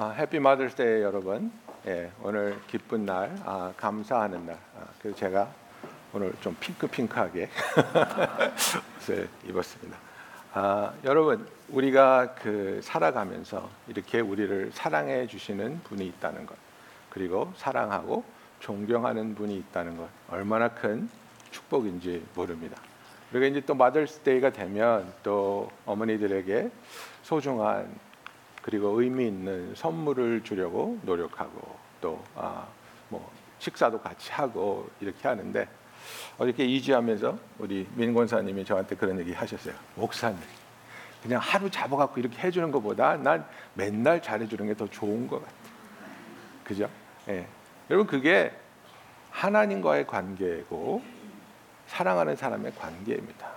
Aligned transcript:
아, 0.00 0.10
Happy 0.10 0.38
Mother's 0.38 0.76
Day 0.76 1.02
여러분. 1.02 1.50
예, 1.88 2.12
오늘 2.22 2.56
기쁜 2.68 3.04
날, 3.04 3.36
아, 3.44 3.72
감사하는 3.76 4.46
날. 4.46 4.56
아, 4.76 4.84
그래서 5.02 5.18
제가 5.18 5.48
오늘 6.12 6.32
좀 6.40 6.56
핑크핑크하게 6.60 7.50
옷을 8.96 9.28
입었습니다. 9.48 9.98
아, 10.54 10.92
여러분, 11.02 11.48
우리가 11.70 12.36
그 12.36 12.78
살아가면서 12.80 13.68
이렇게 13.88 14.20
우리를 14.20 14.70
사랑해 14.72 15.26
주시는 15.26 15.80
분이 15.82 16.06
있다는 16.06 16.46
것, 16.46 16.54
그리고 17.10 17.52
사랑하고 17.56 18.22
존경하는 18.60 19.34
분이 19.34 19.56
있다는 19.56 19.96
것, 19.96 20.08
얼마나 20.30 20.68
큰 20.68 21.10
축복인지 21.50 22.24
모릅니다. 22.36 22.80
그리고 23.32 23.46
이제 23.46 23.66
또 23.66 23.74
Mother's 23.74 24.20
Day가 24.20 24.50
되면 24.50 25.12
또 25.24 25.68
어머니들에게 25.86 26.70
소중한 27.24 27.92
그리고 28.68 29.00
의미 29.00 29.28
있는 29.28 29.74
선물을 29.74 30.44
주려고 30.44 30.98
노력하고 31.00 31.74
또뭐 32.02 32.22
아, 32.36 32.68
식사도 33.58 33.98
같이 33.98 34.30
하고 34.30 34.90
이렇게 35.00 35.26
하는데 35.26 35.66
어저께 36.36 36.66
이지하면서 36.66 37.38
우리 37.60 37.88
민 37.94 38.12
권사님이 38.12 38.66
저한테 38.66 38.94
그런 38.94 39.18
얘기 39.20 39.32
하셨어요. 39.32 39.72
목사님, 39.94 40.38
그냥 41.22 41.40
하루 41.42 41.70
잡아갖고 41.70 42.20
이렇게 42.20 42.36
해주는 42.42 42.70
것보다 42.70 43.16
난 43.16 43.46
맨날 43.72 44.20
잘해주는 44.20 44.66
게 44.66 44.74
더 44.74 44.86
좋은 44.86 45.26
것 45.26 45.40
같아. 45.40 45.54
그죠? 46.62 46.90
예. 47.28 47.46
여러분 47.88 48.06
그게 48.06 48.52
하나님과의 49.30 50.06
관계고 50.06 51.02
사랑하는 51.86 52.36
사람의 52.36 52.74
관계입니다. 52.74 53.48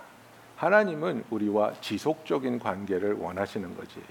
하나님은 0.56 1.26
우리와 1.30 1.74
지속적인 1.82 2.60
관계를 2.60 3.16
원하시는 3.16 3.76
거지. 3.76 4.02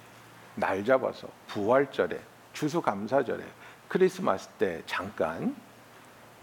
날 0.55 0.85
잡아서 0.85 1.29
부활절에 1.49 2.21
추수감사절에 2.53 3.45
크리스마스 3.89 4.49
때 4.51 4.83
잠깐 4.87 5.55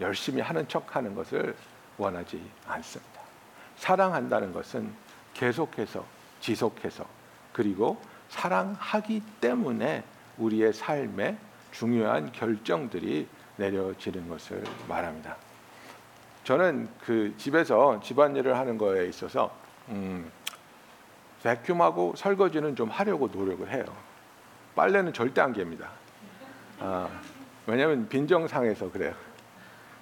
열심히 0.00 0.40
하는 0.40 0.66
척 0.68 0.94
하는 0.94 1.14
것을 1.14 1.54
원하지 1.96 2.40
않습니다. 2.66 3.20
사랑한다는 3.76 4.52
것은 4.52 4.92
계속해서 5.34 6.04
지속해서 6.40 7.06
그리고 7.52 8.00
사랑하기 8.28 9.22
때문에 9.40 10.04
우리의 10.38 10.72
삶에 10.72 11.36
중요한 11.72 12.30
결정들이 12.32 13.28
내려지는 13.56 14.28
것을 14.28 14.62
말합니다. 14.88 15.36
저는 16.44 16.88
그 17.04 17.34
집에서 17.36 18.00
집안일을 18.00 18.56
하는 18.56 18.78
거에 18.78 19.06
있어서 19.08 19.54
음, 19.88 20.30
베큐하고 21.42 22.14
설거지는 22.16 22.76
좀 22.76 22.88
하려고 22.88 23.28
노력을 23.28 23.68
해요. 23.70 23.84
빨래는 24.74 25.12
절대 25.12 25.40
안 25.40 25.52
개입니다. 25.52 25.88
아, 26.80 27.08
왜냐하면 27.66 28.08
빈정상해서 28.08 28.90
그래요. 28.90 29.14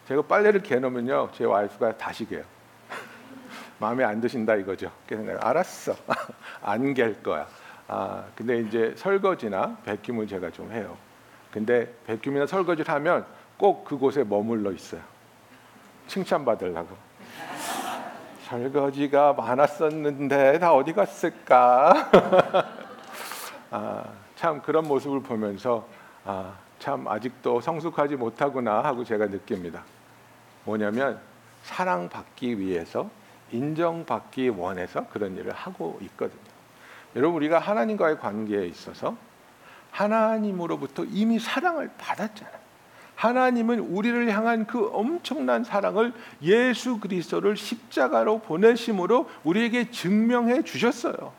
제가 0.08 0.22
빨래를 0.22 0.62
개놓으면요, 0.62 1.30
제 1.32 1.44
와이프가 1.44 1.96
다시 1.98 2.26
개요. 2.26 2.42
마음에 3.78 4.04
안 4.04 4.20
드신다 4.20 4.54
이거죠. 4.56 4.90
그래서 5.06 5.38
알았어, 5.40 5.94
안 6.62 6.94
갤 6.94 7.22
거야. 7.22 7.46
아, 7.88 8.24
근데 8.34 8.60
이제 8.60 8.94
설거지나 8.96 9.78
베큐을 9.84 10.26
제가 10.26 10.50
좀 10.50 10.70
해요. 10.72 10.96
근데 11.50 11.92
베큐이나 12.06 12.46
설거지를 12.46 12.92
하면 12.94 13.24
꼭 13.56 13.84
그곳에 13.84 14.24
머물러 14.24 14.72
있어요. 14.72 15.00
칭찬받으려고. 16.06 16.96
설거지가 18.46 19.32
많았었는데 19.32 20.60
다 20.60 20.72
어디 20.72 20.92
갔을까? 20.92 22.10
아, 23.72 24.04
참 24.36 24.62
그런 24.62 24.86
모습을 24.86 25.20
보면서 25.20 25.86
아, 26.24 26.54
참 26.78 27.08
아직도 27.08 27.60
성숙하지 27.60 28.14
못하구나 28.14 28.84
하고 28.84 29.02
제가 29.04 29.26
느낍니다. 29.26 29.82
뭐냐면 30.64 31.20
사랑받기 31.64 32.60
위해서 32.60 33.10
인정받기 33.50 34.50
원해서 34.50 35.08
그런 35.08 35.36
일을 35.36 35.52
하고 35.52 35.98
있거든요. 36.02 36.40
여러분 37.16 37.36
우리가 37.36 37.58
하나님과의 37.58 38.20
관계에 38.20 38.66
있어서 38.66 39.16
하나님으로부터 39.90 41.04
이미 41.04 41.40
사랑을 41.40 41.90
받았잖아요. 41.98 42.65
하나님은 43.16 43.80
우리를 43.80 44.30
향한 44.30 44.66
그 44.66 44.90
엄청난 44.92 45.64
사랑을 45.64 46.12
예수 46.42 47.00
그리스도를 47.00 47.56
십자가로 47.56 48.40
보내심으로 48.40 49.28
우리에게 49.42 49.90
증명해 49.90 50.62
주셨어요. 50.62 51.32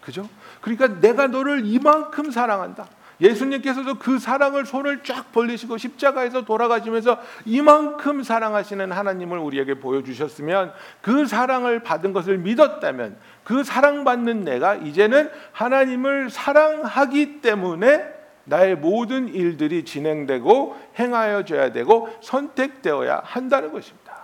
그죠? 0.00 0.28
그러니까 0.60 1.00
내가 1.00 1.28
너를 1.28 1.64
이만큼 1.64 2.30
사랑한다. 2.30 2.86
예수님께서도 3.20 3.94
그 3.94 4.18
사랑을 4.18 4.66
손을 4.66 5.04
쫙 5.04 5.30
벌리시고 5.32 5.78
십자가에서 5.78 6.44
돌아가시면서 6.44 7.18
이만큼 7.44 8.22
사랑하시는 8.22 8.90
하나님을 8.90 9.38
우리에게 9.38 9.74
보여주셨으면 9.74 10.72
그 11.00 11.26
사랑을 11.26 11.80
받은 11.80 12.12
것을 12.12 12.38
믿었다면 12.38 13.16
그 13.44 13.62
사랑받는 13.62 14.44
내가 14.44 14.74
이제는 14.74 15.30
하나님을 15.52 16.30
사랑하기 16.30 17.40
때문에 17.40 18.13
나의 18.44 18.76
모든 18.76 19.28
일들이 19.28 19.84
진행되고 19.84 20.76
행하여져야 20.98 21.72
되고 21.72 22.08
선택되어야 22.20 23.22
한다는 23.24 23.72
것입니다. 23.72 24.14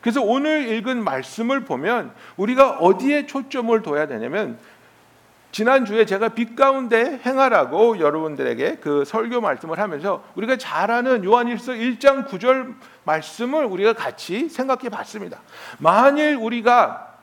그래서 0.00 0.20
오늘 0.20 0.68
읽은 0.68 1.02
말씀을 1.02 1.64
보면 1.64 2.12
우리가 2.36 2.78
어디에 2.78 3.26
초점을 3.26 3.80
둬야 3.82 4.06
되냐면 4.06 4.58
지난주에 5.52 6.06
제가 6.06 6.30
빛 6.30 6.56
가운데 6.56 7.20
행하라고 7.24 7.98
여러분들에게 8.00 8.76
그 8.76 9.04
설교 9.04 9.42
말씀을 9.42 9.78
하면서 9.78 10.24
우리가 10.34 10.56
잘 10.56 10.90
아는 10.90 11.24
요한일서 11.24 11.72
1장 11.72 12.26
9절 12.26 12.74
말씀을 13.04 13.66
우리가 13.66 13.92
같이 13.92 14.48
생각해 14.48 14.88
봤습니다. 14.88 15.40
만일 15.78 16.36
우리가 16.36 17.16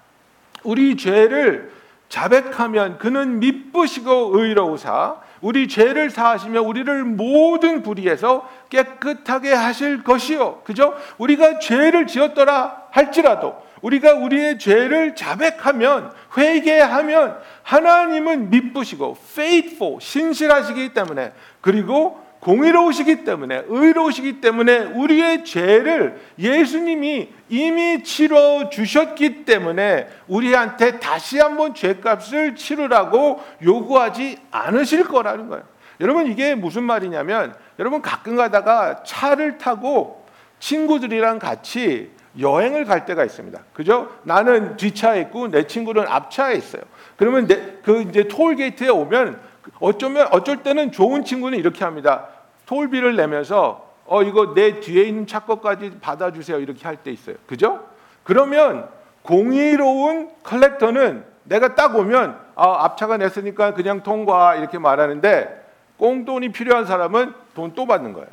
우리 0.63 0.95
죄를 0.95 1.71
자백하면 2.07 2.99
그는 2.99 3.39
미쁘시고 3.39 4.37
의로우사 4.37 5.17
우리 5.41 5.67
죄를 5.67 6.09
사하시며 6.09 6.61
우리를 6.61 7.03
모든 7.03 7.81
불의에서 7.81 8.49
깨끗하게 8.69 9.53
하실 9.53 10.03
것이요. 10.03 10.61
그죠? 10.63 10.95
우리가 11.17 11.59
죄를 11.59 12.07
지었더라 12.07 12.87
할지라도 12.91 13.55
우리가 13.81 14.13
우리의 14.13 14.59
죄를 14.59 15.15
자백하면 15.15 16.11
회개하면 16.37 17.37
하나님은 17.63 18.49
미쁘시고 18.49 19.17
faithful 19.31 19.97
신실하시기 20.01 20.93
때문에 20.93 21.33
그리고 21.61 22.28
공의로우시기 22.39 23.25
때문에 23.25 23.65
의로우시기 23.67 24.39
때문에 24.39 24.79
우리의 24.79 25.43
죄를 25.43 26.19
예수님이 26.37 27.29
이미 27.49 28.03
치러 28.03 28.69
주셨기 28.69 29.43
때문에 29.43 30.07
우리한테 30.27 30.99
다시 30.99 31.39
한번 31.39 31.73
죄값을 31.73 32.55
치르라고 32.55 33.43
요구하지 33.63 34.37
않으실 34.51 35.03
거라는 35.05 35.49
거예요. 35.49 35.63
여러분 35.99 36.27
이게 36.27 36.55
무슨 36.55 36.83
말이냐면 36.83 37.53
여러분 37.77 38.01
가끔 38.01 38.37
가다가 38.37 39.03
차를 39.03 39.57
타고 39.57 40.25
친구들이랑 40.59 41.39
같이 41.39 42.11
여행을 42.39 42.85
갈 42.85 43.05
때가 43.05 43.25
있습니다. 43.25 43.59
그죠? 43.73 44.09
나는 44.23 44.77
뒷차에 44.77 45.21
있고 45.21 45.49
내 45.49 45.67
친구는 45.67 46.07
앞차에 46.07 46.55
있어요. 46.55 46.83
그러면 47.17 47.47
내, 47.47 47.73
그 47.83 48.01
이제 48.03 48.27
톨게이트에 48.27 48.87
오면 48.89 49.41
어쩌면 49.79 50.27
어쩔 50.31 50.63
때는 50.63 50.91
좋은 50.91 51.23
친구는 51.23 51.57
이렇게 51.57 51.83
합니다. 51.85 52.27
톨비를 52.65 53.15
내면서 53.15 53.87
어 54.05 54.23
이거 54.23 54.53
내 54.53 54.79
뒤에 54.79 55.03
있는 55.03 55.27
차 55.27 55.39
것까지 55.41 55.99
받아주세요 56.01 56.59
이렇게 56.59 56.83
할 56.85 56.97
때 56.97 57.11
있어요. 57.11 57.35
그죠? 57.47 57.85
그러면 58.23 58.87
공의로운 59.23 60.29
컬렉터는 60.43 61.23
내가 61.43 61.75
딱 61.75 61.95
오면 61.95 62.39
아, 62.55 62.83
앞차가 62.85 63.17
냈으니까 63.17 63.73
그냥 63.73 64.03
통과 64.03 64.55
이렇게 64.55 64.77
말하는데 64.77 65.65
꽁돈이 65.97 66.51
필요한 66.51 66.85
사람은 66.85 67.33
돈 67.55 67.73
또 67.75 67.85
받는 67.85 68.13
거예요. 68.13 68.27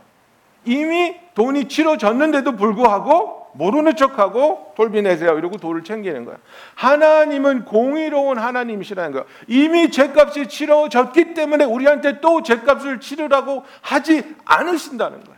이미 0.65 1.17
돈이 1.35 1.69
치러졌는데도 1.69 2.53
불구하고 2.53 3.46
모르는 3.57 3.97
척하고 3.97 4.73
돌비 4.77 5.03
내세요. 5.03 5.37
이러고 5.39 5.57
돌을 5.57 5.83
챙기는 5.83 6.25
거야. 6.25 6.37
하나님은 6.75 7.65
공의로운 7.65 8.39
하나님이시라는 8.39 9.13
거야. 9.13 9.25
이미 9.47 9.91
죄값이 9.91 10.49
치러졌기 10.49 11.35
때문에 11.35 11.65
우리한테 11.65 12.21
또 12.21 12.43
죄값을 12.43 13.01
치르라고 13.01 13.65
하지 13.81 14.23
않으신다는 14.45 15.25
거야. 15.25 15.37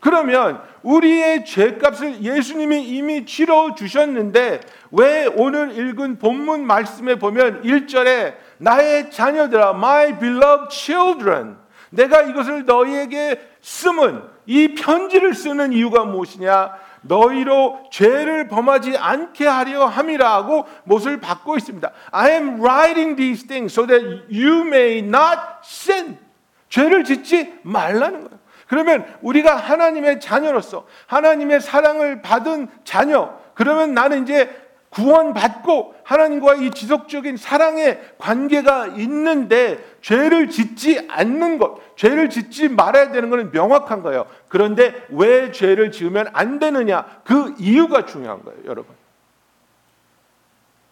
그러면 0.00 0.60
우리의 0.82 1.46
죄값을 1.46 2.22
예수님이 2.22 2.82
이미 2.82 3.24
치러 3.24 3.74
주셨는데 3.74 4.60
왜 4.90 5.26
오늘 5.34 5.78
읽은 5.78 6.18
본문 6.18 6.66
말씀에 6.66 7.14
보면 7.14 7.62
1절에 7.62 8.34
나의 8.58 9.10
자녀들아 9.10 9.70
my 9.70 10.18
beloved 10.18 10.68
children 10.70 11.56
내가 11.88 12.20
이것을 12.22 12.66
너희에게 12.66 13.40
쓰면 13.62 14.28
이 14.46 14.74
편지를 14.74 15.32
쓰는 15.32 15.72
이유가 15.72 16.04
무엇이냐? 16.04 16.72
너희로 17.04 17.84
죄를 17.90 18.48
범하지 18.48 18.96
않게 18.96 19.46
하려 19.46 19.86
함이라고 19.86 20.66
못을 20.84 21.20
받고 21.20 21.56
있습니다. 21.56 21.90
I 22.10 22.30
am 22.32 22.60
writing 22.60 23.16
these 23.16 23.46
things 23.46 23.72
so 23.72 23.86
that 23.86 24.04
you 24.30 24.66
may 24.66 24.98
not 24.98 25.38
sin. 25.64 26.18
죄를 26.68 27.04
짓지 27.04 27.54
말라는 27.62 28.24
거예요. 28.24 28.38
그러면 28.66 29.06
우리가 29.22 29.56
하나님의 29.56 30.20
자녀로서 30.20 30.86
하나님의 31.06 31.60
사랑을 31.60 32.22
받은 32.22 32.68
자녀, 32.84 33.32
그러면 33.54 33.94
나는 33.94 34.22
이제 34.24 34.63
구원받고 34.94 35.94
하나님과의 36.04 36.66
이 36.66 36.70
지속적인 36.70 37.36
사랑의 37.36 38.00
관계가 38.18 38.88
있는데 38.88 39.84
죄를 40.00 40.48
짓지 40.48 41.08
않는 41.10 41.58
것, 41.58 41.96
죄를 41.96 42.30
짓지 42.30 42.68
말아야 42.68 43.10
되는 43.10 43.28
것은 43.28 43.50
명확한 43.50 44.02
거예요. 44.02 44.26
그런데 44.48 45.04
왜 45.10 45.50
죄를 45.50 45.90
지으면 45.90 46.28
안 46.32 46.58
되느냐? 46.60 47.04
그 47.24 47.54
이유가 47.58 48.06
중요한 48.06 48.42
거예요, 48.44 48.60
여러분. 48.66 48.94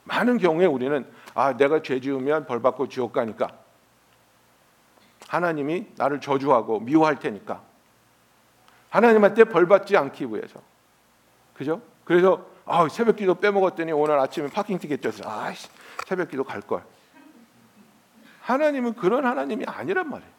많은 0.04 0.38
경우에 0.38 0.66
우리는 0.66 1.06
아, 1.34 1.56
내가 1.56 1.80
죄 1.82 2.00
지으면 2.00 2.46
벌 2.46 2.60
받고 2.60 2.88
지옥 2.88 3.12
가니까 3.12 3.48
하나님이 5.28 5.86
나를 5.96 6.20
저주하고 6.20 6.80
미워할 6.80 7.18
테니까 7.18 7.62
하나님한테 8.90 9.44
벌 9.44 9.66
받지 9.66 9.96
않기 9.96 10.26
위해서. 10.26 10.60
그죠? 11.54 11.80
그래서 12.04 12.51
아, 12.64 12.88
새벽기도 12.88 13.34
빼먹었더니 13.36 13.92
오늘 13.92 14.18
아침에 14.18 14.48
파킹 14.48 14.78
티켓 14.78 15.02
줬어. 15.02 15.28
아, 15.28 15.52
새벽기도 16.06 16.44
갈 16.44 16.60
걸. 16.60 16.82
하나님은 18.42 18.94
그런 18.94 19.24
하나님이 19.24 19.64
아니란 19.66 20.08
말이에요. 20.08 20.32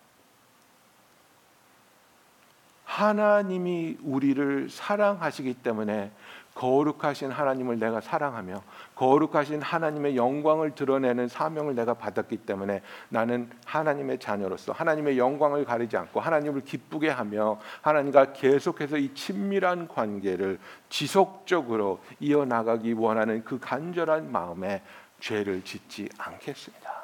하나님이 2.85 3.97
우리를 4.01 4.69
사랑하시기 4.69 5.55
때문에 5.55 6.11
거룩하신 6.55 7.31
하나님을 7.31 7.79
내가 7.79 7.99
사랑하며 7.99 8.61
거룩하신 8.95 9.61
하나님의 9.61 10.15
영광을 10.15 10.75
드러내는 10.75 11.27
사명을 11.27 11.75
내가 11.75 11.95
받았기 11.95 12.37
때문에 12.37 12.81
나는 13.09 13.49
하나님의 13.65 14.19
자녀로서 14.19 14.71
하나님의 14.71 15.17
영광을 15.17 15.65
가리지 15.65 15.97
않고 15.97 16.19
하나님을 16.19 16.61
기쁘게 16.61 17.09
하며 17.09 17.59
하나님과 17.81 18.33
계속해서 18.33 18.97
이 18.97 19.13
친밀한 19.13 19.87
관계를 19.87 20.59
지속적으로 20.89 21.99
이어나가기 22.19 22.93
원하는 22.93 23.43
그 23.43 23.59
간절한 23.59 24.31
마음에 24.31 24.81
죄를 25.19 25.63
짓지 25.63 26.09
않겠습니다. 26.17 27.03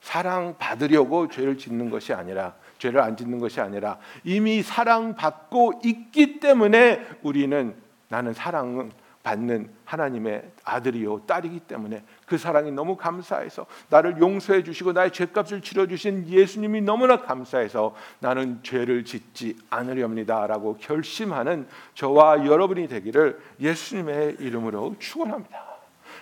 사랑 0.00 0.56
받으려고 0.56 1.28
죄를 1.28 1.58
짓는 1.58 1.90
것이 1.90 2.14
아니라 2.14 2.54
죄를 2.78 3.00
안 3.00 3.16
짓는 3.16 3.38
것이 3.38 3.60
아니라 3.60 3.98
이미 4.24 4.62
사랑받고 4.62 5.80
있기 5.84 6.40
때문에 6.40 7.04
우리는 7.22 7.74
나는 8.08 8.32
사랑은 8.32 8.90
받는 9.22 9.68
하나님의 9.84 10.42
아들이요 10.64 11.26
딸이기 11.26 11.60
때문에 11.60 12.02
그 12.26 12.38
사랑이 12.38 12.72
너무 12.72 12.96
감사해서 12.96 13.66
나를 13.90 14.18
용서해 14.20 14.62
주시고 14.62 14.92
나의 14.92 15.12
죄값을 15.12 15.60
치러 15.60 15.86
주신 15.86 16.26
예수님이 16.28 16.80
너무나 16.80 17.20
감사해서 17.20 17.94
나는 18.20 18.60
죄를 18.62 19.04
짓지 19.04 19.56
않으렵니다라고 19.68 20.78
결심하는 20.78 21.66
저와 21.94 22.46
여러분이 22.46 22.88
되기를 22.88 23.38
예수님의 23.60 24.36
이름으로 24.40 24.96
축원합니다. 24.98 25.67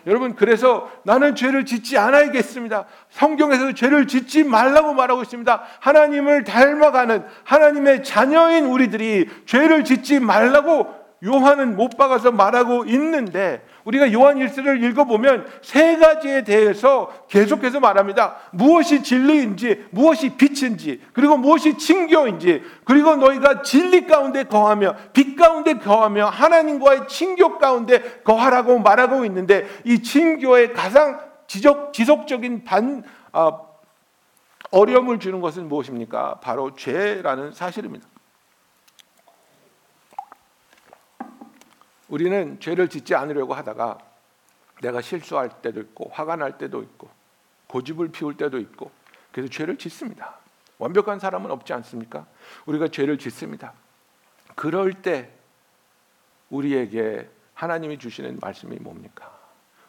여러분 0.06 0.36
그래서 0.36 0.90
나는 1.02 1.34
죄를 1.34 1.64
짓지 1.64 1.98
않아야겠습니다. 1.98 2.86
성경에서 3.10 3.72
죄를 3.72 4.06
짓지 4.06 4.44
말라고 4.44 4.94
말하고 4.94 5.22
있습니다. 5.22 5.62
하나님을 5.80 6.44
닮아가는 6.44 7.24
하나님의 7.44 8.04
자녀인 8.04 8.66
우리들이 8.66 9.28
죄를 9.46 9.84
짓지 9.84 10.20
말라고 10.20 11.05
요한은 11.24 11.76
못 11.76 11.96
박아서 11.96 12.30
말하고 12.30 12.84
있는데 12.84 13.64
우리가 13.84 14.12
요한 14.12 14.38
일서를 14.38 14.82
읽어보면 14.82 15.46
세 15.62 15.96
가지에 15.96 16.44
대해서 16.44 17.10
계속해서 17.28 17.80
말합니다. 17.80 18.36
무엇이 18.50 19.02
진리인지, 19.02 19.86
무엇이 19.90 20.36
빛인지, 20.36 21.00
그리고 21.12 21.36
무엇이 21.36 21.78
친교인지, 21.78 22.62
그리고 22.84 23.16
너희가 23.16 23.62
진리 23.62 24.06
가운데 24.06 24.42
거하며, 24.42 24.96
빛 25.12 25.36
가운데 25.36 25.74
거하며, 25.74 26.26
하나님과의 26.26 27.06
친교 27.06 27.58
가운데 27.58 28.20
거하라고 28.24 28.80
말하고 28.80 29.24
있는데, 29.26 29.66
이 29.84 30.02
친교의 30.02 30.72
가장 30.72 31.20
지적, 31.46 31.92
지속적인 31.92 32.64
반, 32.64 33.04
아, 33.32 33.60
어려움을 34.72 35.20
주는 35.20 35.40
것은 35.40 35.68
무엇입니까? 35.68 36.40
바로 36.40 36.74
죄라는 36.74 37.52
사실입니다. 37.52 38.06
우리는 42.08 42.60
죄를 42.60 42.88
짓지 42.88 43.14
않으려고 43.14 43.54
하다가 43.54 43.98
내가 44.82 45.00
실수할 45.00 45.48
때도 45.62 45.80
있고 45.80 46.10
화가 46.12 46.36
날 46.36 46.58
때도 46.58 46.82
있고 46.82 47.08
고집을 47.68 48.08
피울 48.08 48.36
때도 48.36 48.58
있고 48.58 48.90
그래서 49.32 49.50
죄를 49.50 49.76
짓습니다. 49.76 50.38
완벽한 50.78 51.18
사람은 51.18 51.50
없지 51.50 51.72
않습니까? 51.72 52.26
우리가 52.66 52.88
죄를 52.88 53.18
짓습니다. 53.18 53.72
그럴 54.54 54.92
때 54.92 55.30
우리에게 56.50 57.28
하나님이 57.54 57.98
주시는 57.98 58.38
말씀이 58.40 58.76
뭡니까? 58.76 59.34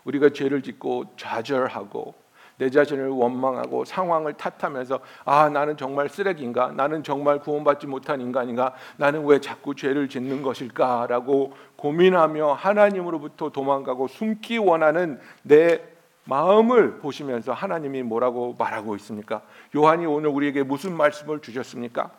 우리가 0.05 0.29
죄를 0.29 0.63
짓고 0.63 1.15
좌절하고 1.17 2.15
내 2.57 2.69
자신을 2.69 3.09
원망하고 3.09 3.85
상황을 3.85 4.33
탓하면서 4.33 4.99
아 5.25 5.49
나는 5.49 5.77
정말 5.77 6.09
쓰레기인가 6.09 6.71
나는 6.71 7.03
정말 7.03 7.39
구원받지 7.39 7.85
못한 7.85 8.19
인간인가 8.19 8.73
나는 8.97 9.25
왜 9.25 9.39
자꾸 9.39 9.75
죄를 9.75 10.09
짓는 10.09 10.41
것일까라고 10.41 11.53
고민하며 11.75 12.53
하나님으로부터 12.53 13.49
도망가고 13.49 14.07
숨기 14.07 14.57
원하는 14.57 15.19
내 15.43 15.81
마음을 16.25 16.97
보시면서 16.97 17.53
하나님이 17.53 18.03
뭐라고 18.03 18.55
말하고 18.57 18.95
있습니까? 18.97 19.41
요한이 19.75 20.05
오늘 20.05 20.29
우리에게 20.29 20.63
무슨 20.63 20.97
말씀을 20.97 21.41
주셨습니까? 21.41 22.11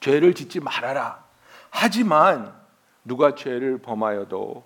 죄를 0.00 0.34
짓지 0.34 0.60
말아라. 0.60 1.24
하지만 1.70 2.52
누가 3.04 3.34
죄를 3.34 3.78
범하여도 3.78 4.62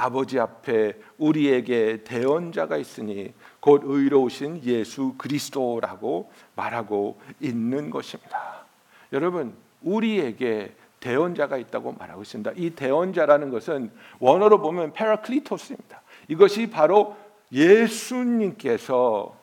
아버지 0.00 0.40
앞에 0.40 0.94
우리에게 1.18 2.04
대언자가 2.04 2.78
있으니 2.78 3.34
곧 3.60 3.82
의로우신 3.84 4.64
예수 4.64 5.14
그리스도라고 5.18 6.32
말하고 6.56 7.20
있는 7.38 7.90
것입니다. 7.90 8.64
여러분, 9.12 9.54
우리에게 9.82 10.74
대언자가 11.00 11.58
있다고 11.58 11.92
말하고 11.92 12.22
있습니다. 12.22 12.52
이 12.56 12.70
대언자라는 12.70 13.50
것은 13.50 13.90
원어로 14.20 14.62
보면 14.62 14.94
페라클리토스입니다. 14.94 16.00
이것이 16.28 16.70
바로 16.70 17.16
예수님께서 17.52 19.36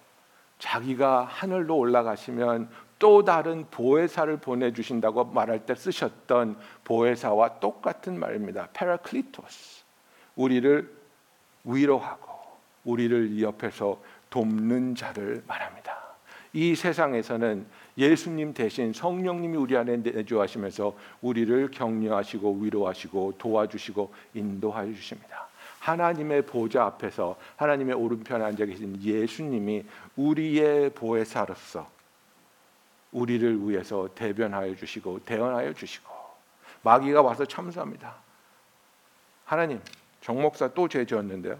자기가 0.57 1.25
하늘로 1.25 1.77
올라가시면 1.77 2.69
또 2.97 3.23
다른 3.23 3.65
보혜사를 3.69 4.35
보내주신다고 4.37 5.25
말할 5.25 5.67
때 5.67 5.75
쓰셨던 5.75 6.57
보혜사와 6.83 7.59
똑같은 7.59 8.19
말입니다. 8.19 8.69
페라클리토스. 8.73 9.76
우리를 10.37 10.89
위로하고 11.65 12.29
우리를 12.85 13.41
옆에서 13.41 14.01
돕는 14.29 14.95
자를 14.95 15.43
말합니다. 15.45 15.97
이 16.53 16.75
세상에서는 16.75 17.65
예수님 17.97 18.53
대신 18.53 18.93
성령님이 18.93 19.57
우리 19.57 19.75
안에 19.75 19.97
내주하시면서 19.97 20.95
우리를 21.21 21.71
격려하시고 21.71 22.59
위로하시고 22.61 23.33
도와주시고 23.37 24.13
인도하여 24.33 24.93
주십니다. 24.93 25.47
하나님의 25.79 26.45
보좌 26.45 26.85
앞에서 26.85 27.37
하나님의 27.57 27.95
오른편에 27.95 28.43
앉아 28.43 28.65
계신 28.65 29.01
예수님이 29.01 29.85
우리의 30.15 30.91
보혜사로서 30.91 31.89
우리를 33.11 33.67
위해서 33.67 34.09
대변하여 34.15 34.75
주시고 34.75 35.19
대언하여 35.25 35.73
주시고 35.73 36.09
마귀가 36.83 37.21
와서 37.21 37.45
참수합니다. 37.45 38.15
하나님 39.45 39.81
정목사 40.21 40.73
또 40.73 40.87
죄 40.87 41.05
지었는데요. 41.05 41.57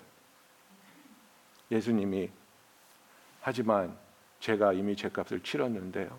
예수님이 1.71 2.29
하지만 3.41 3.95
제가 4.39 4.73
이미 4.73 4.95
죄값을 4.95 5.41
치렀는데요. 5.41 6.09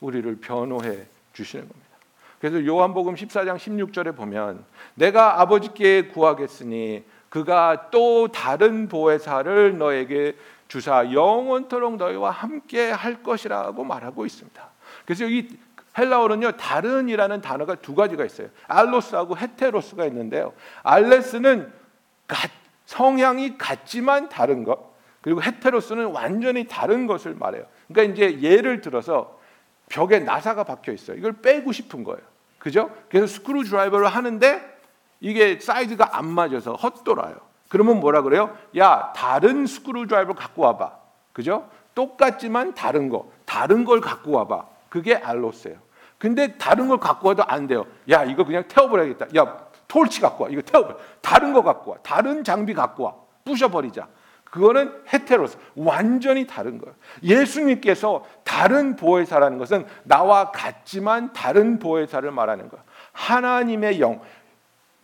우리를 0.00 0.36
변호해 0.40 1.06
주시는 1.32 1.68
겁니다. 1.68 1.88
그래서 2.40 2.64
요한복음 2.64 3.14
14장 3.14 3.56
16절에 3.56 4.16
보면 4.16 4.64
내가 4.94 5.40
아버지께 5.40 6.08
구하겠으니 6.08 7.04
그가 7.28 7.90
또 7.90 8.28
다른 8.28 8.88
보혜사를 8.88 9.76
너에게 9.76 10.36
주사 10.68 11.12
영원토록 11.12 11.96
너희와 11.96 12.30
함께 12.30 12.90
할 12.90 13.22
것이라고 13.22 13.84
말하고 13.84 14.24
있습니다. 14.24 14.68
그래서 15.04 15.24
여기 15.24 15.48
헬라어는요 15.98 16.52
다른이라는 16.52 17.40
단어가 17.40 17.74
두 17.74 17.94
가지가 17.94 18.24
있어요. 18.24 18.48
알로스하고 18.66 19.36
헤테로스가 19.36 20.06
있는데요. 20.06 20.52
알레스는 20.82 21.72
성향이 22.86 23.58
같지만 23.58 24.28
다른 24.28 24.64
것. 24.64 24.78
그리고 25.20 25.42
헤테로스는 25.42 26.06
완전히 26.06 26.66
다른 26.66 27.06
것을 27.06 27.34
말해요. 27.34 27.64
그러니까 27.88 28.14
이제 28.14 28.40
예를 28.40 28.80
들어서 28.80 29.38
벽에 29.88 30.20
나사가 30.20 30.64
박혀 30.64 30.92
있어요. 30.92 31.16
이걸 31.16 31.32
빼고 31.32 31.72
싶은 31.72 32.04
거예요. 32.04 32.20
그죠? 32.58 32.90
그래서 33.08 33.26
screwdriver를 33.26 34.06
하는데 34.06 34.78
이게 35.20 35.58
사이즈가 35.58 36.16
안 36.16 36.26
맞아서 36.26 36.74
헛돌아요. 36.74 37.36
그러면 37.68 38.00
뭐라 38.00 38.22
그래요? 38.22 38.56
야, 38.78 39.12
다른 39.14 39.66
screwdriver 39.66 40.34
갖고 40.34 40.62
와봐. 40.62 40.96
그죠? 41.32 41.68
똑같지만 41.94 42.74
다른 42.74 43.08
거. 43.08 43.30
다 43.44 43.58
다른 43.58 43.84
걸 43.84 44.00
갖고 44.00 44.30
와봐. 44.30 44.66
그게 44.88 45.14
알로스예요. 45.16 45.78
근데 46.18 46.56
다른 46.58 46.88
걸 46.88 46.98
갖고 46.98 47.28
와도 47.28 47.44
안 47.44 47.66
돼요. 47.66 47.86
야 48.10 48.24
이거 48.24 48.44
그냥 48.44 48.64
태워버려야겠다. 48.68 49.26
야 49.36 49.68
torch 49.86 50.20
갖고 50.20 50.44
와. 50.44 50.50
이거 50.50 50.60
태워버려. 50.62 50.98
다른 51.22 51.52
거 51.52 51.62
갖고 51.62 51.92
와. 51.92 51.98
다른 52.02 52.44
장비 52.44 52.74
갖고 52.74 53.04
와. 53.04 53.14
부셔버리자. 53.44 54.08
그거는 54.44 55.02
헤테로스 55.12 55.58
완전히 55.76 56.46
다른 56.46 56.78
거예요. 56.78 56.94
예수님께서 57.22 58.24
다른 58.44 58.96
보혜사라는 58.96 59.58
것은 59.58 59.86
나와 60.04 60.50
같지만 60.50 61.32
다른 61.32 61.78
보혜사를 61.78 62.30
말하는 62.30 62.68
거예요. 62.68 62.82
하나님의 63.12 64.00
영 64.00 64.20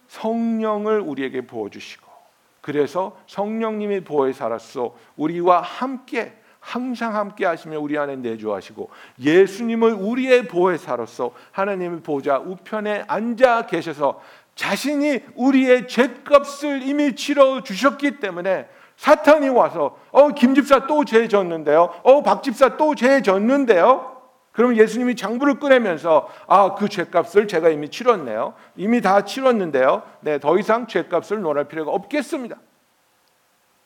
성령을 0.08 1.00
우리에게 1.00 1.42
부어 1.42 1.68
주시고 1.68 2.10
그래서 2.60 3.18
성령님의 3.26 4.04
보혜사로서 4.04 4.94
우리와 5.16 5.60
함께 5.60 6.38
항상 6.64 7.14
함께 7.14 7.44
하시며 7.44 7.78
우리 7.78 7.98
안에 7.98 8.16
내주하시고 8.16 8.88
예수님을 9.20 9.92
우리의 9.92 10.48
보혜사로서 10.48 11.32
하나님의 11.52 12.00
보좌 12.00 12.38
우편에 12.38 13.04
앉아 13.06 13.66
계셔서 13.66 14.22
자신이 14.54 15.20
우리의 15.34 15.86
죄값을 15.88 16.82
이미 16.82 17.14
치러 17.14 17.62
주셨기 17.62 18.18
때문에 18.18 18.66
사탄이 18.96 19.50
와서 19.50 19.98
어 20.10 20.28
김집사 20.28 20.86
또 20.86 21.04
죄 21.04 21.28
졌는데요. 21.28 22.00
어 22.02 22.22
박 22.22 22.42
집사 22.42 22.76
또 22.78 22.94
죄 22.94 23.20
졌는데요. 23.20 24.12
그러면 24.52 24.78
예수님이 24.78 25.16
장부를 25.16 25.58
꺼내면서 25.58 26.30
아 26.46 26.74
그 26.76 26.88
죄값을 26.88 27.46
제가 27.46 27.68
이미 27.68 27.90
치렀네요. 27.90 28.54
이미 28.76 29.02
다 29.02 29.24
치렀는데요. 29.24 30.02
네, 30.20 30.38
더 30.38 30.58
이상 30.58 30.86
죄값을 30.86 31.42
논할 31.42 31.64
필요가 31.64 31.90
없겠습니다. 31.90 32.56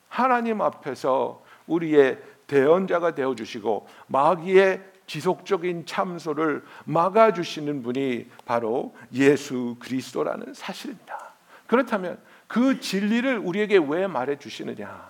하나님 0.08 0.60
앞에서 0.60 1.42
우리의 1.66 2.18
대언자가 2.48 3.14
되어 3.14 3.36
주시고 3.36 3.86
마귀의 4.08 4.82
지속적인 5.06 5.86
참소를 5.86 6.64
막아 6.84 7.32
주시는 7.32 7.82
분이 7.82 8.28
바로 8.44 8.94
예수 9.12 9.76
그리스도라는 9.78 10.52
사실입니다. 10.54 11.32
그렇다면 11.66 12.18
그 12.46 12.80
진리를 12.80 13.38
우리에게 13.38 13.78
왜 13.78 14.06
말해 14.06 14.38
주시느냐? 14.38 15.08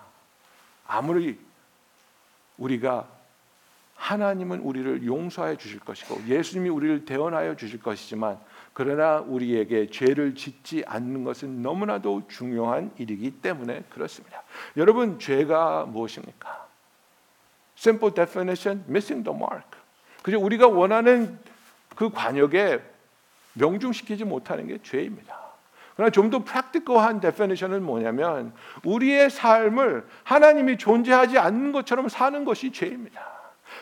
아무리 0.86 1.38
우리가 2.58 3.08
하나님은 3.94 4.60
우리를 4.60 5.04
용서해 5.04 5.56
주실 5.56 5.80
것이고 5.80 6.26
예수님이 6.28 6.68
우리를 6.68 7.04
대언하여 7.04 7.56
주실 7.56 7.80
것이지만 7.80 8.38
그러나 8.72 9.18
우리에게 9.18 9.88
죄를 9.90 10.36
짓지 10.36 10.84
않는 10.86 11.24
것은 11.24 11.62
너무나도 11.62 12.28
중요한 12.28 12.92
일이기 12.96 13.32
때문에 13.40 13.82
그렇습니다. 13.90 14.42
여러분 14.76 15.18
죄가 15.18 15.86
무엇입니까? 15.86 16.67
Simple 17.78 18.12
definition, 18.12 18.82
missing 18.88 19.22
the 19.22 19.36
mark. 19.36 19.78
그죠? 20.22 20.40
우리가 20.40 20.66
원하는 20.66 21.38
그 21.94 22.10
관역에 22.10 22.80
명중시키지 23.54 24.24
못하는 24.24 24.66
게 24.66 24.78
죄입니다. 24.82 25.38
그러나 25.94 26.10
좀 26.10 26.30
더 26.30 26.40
프랙티컬한 26.44 27.20
데피니션은 27.20 27.82
뭐냐면 27.82 28.52
우리의 28.84 29.30
삶을 29.30 30.06
하나님이 30.24 30.76
존재하지 30.76 31.38
않는 31.38 31.72
것처럼 31.72 32.08
사는 32.08 32.44
것이 32.44 32.72
죄입니다. 32.72 33.20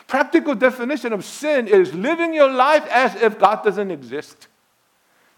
Practical 0.07 0.59
definition 0.59 1.13
of 1.15 1.25
sin 1.25 1.67
is 1.67 1.95
living 1.97 2.37
your 2.39 2.53
life 2.53 2.87
as 2.91 3.17
if 3.17 3.39
God 3.39 3.63
doesn't 3.63 3.91
exist. 3.91 4.49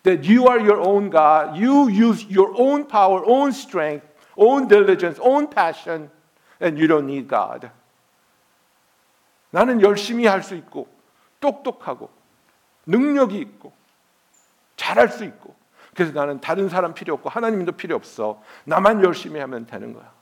That 0.03 0.29
you 0.29 0.49
are 0.49 0.61
your 0.61 0.81
own 0.81 1.11
God, 1.11 1.57
you 1.57 1.89
use 1.89 2.27
your 2.29 2.53
own 2.57 2.87
power, 2.87 3.23
own 3.25 3.51
strength, 3.51 4.07
own 4.37 4.69
diligence, 4.69 5.19
own 5.23 5.49
passion, 5.49 6.11
and 6.61 6.79
you 6.79 6.87
don't 6.87 7.07
need 7.07 7.29
God. 7.29 7.71
나는 9.51 9.81
열심히 9.81 10.27
할 10.27 10.43
수 10.43 10.55
있고, 10.55 10.89
똑똑하고, 11.41 12.11
능력이 12.87 13.39
있고, 13.39 13.73
잘할 14.77 15.09
수 15.09 15.25
있고, 15.25 15.55
그래서 15.95 16.13
나는 16.13 16.41
다른 16.41 16.69
사람 16.69 16.95
필요 16.95 17.15
없고 17.15 17.29
하나님도 17.29 17.73
필요 17.73 17.97
없어. 17.97 18.41
나만 18.65 19.03
열심히 19.03 19.41
하면 19.41 19.67
되는 19.67 19.93
거야. 19.93 20.13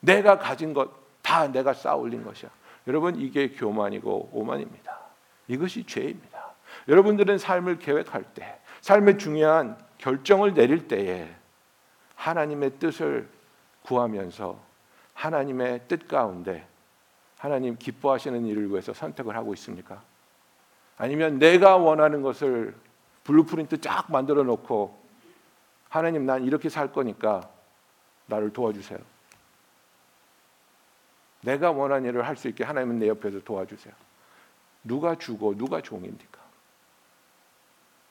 내가 0.00 0.38
가진 0.38 0.74
것 0.74 1.00
다 1.22 1.48
내가 1.48 1.72
쌓아 1.74 1.94
올린 1.94 2.24
것이야. 2.24 2.50
여러분 2.86 3.20
이게 3.20 3.50
교만이고 3.50 4.30
오만입니다. 4.32 4.98
이것이 5.48 5.84
죄입니다. 5.84 6.54
여러분들은 6.88 7.38
삶을 7.38 7.78
계획할 7.78 8.24
때, 8.34 8.58
삶의 8.80 9.18
중요한 9.18 9.78
결정을 9.98 10.54
내릴 10.54 10.88
때에 10.88 11.28
하나님의 12.14 12.78
뜻을 12.78 13.28
구하면서 13.82 14.58
하나님의 15.14 15.82
뜻 15.88 16.08
가운데 16.08 16.66
하나님 17.40 17.78
기뻐하시는 17.78 18.44
일을 18.44 18.68
위해서 18.68 18.92
선택을 18.92 19.34
하고 19.34 19.54
있습니까? 19.54 20.02
아니면 20.98 21.38
내가 21.38 21.78
원하는 21.78 22.20
것을 22.20 22.76
blueprint 23.24 23.80
쫙 23.80 24.12
만들어 24.12 24.42
놓고 24.42 25.00
하나님 25.88 26.26
난 26.26 26.44
이렇게 26.44 26.68
살 26.68 26.92
거니까 26.92 27.50
나를 28.26 28.52
도와주세요. 28.52 28.98
내가 31.40 31.70
원하는 31.70 32.10
일을 32.10 32.26
할 32.26 32.36
수 32.36 32.46
있게 32.48 32.62
하나님은 32.62 32.98
내 32.98 33.08
옆에서 33.08 33.40
도와주세요. 33.40 33.94
누가 34.84 35.14
주고 35.14 35.56
누가 35.56 35.80
종입니까? 35.80 36.40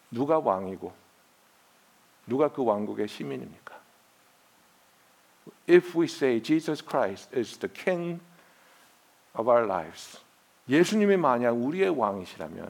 누가 0.10 0.40
왕이고 0.40 0.92
누가 2.26 2.52
그 2.52 2.64
왕국의 2.66 3.08
시민입니까? 3.08 3.80
If 5.70 5.96
we 5.96 6.06
say 6.06 6.42
Jesus 6.42 6.84
Christ 6.84 7.38
is 7.38 7.60
the 7.60 7.72
king 7.72 8.20
of 9.38 9.50
our 9.50 9.66
lives 9.66 10.20
예수님이 10.68 11.18
만약 11.18 11.52
우리의 11.52 11.90
왕이시라면 11.90 12.70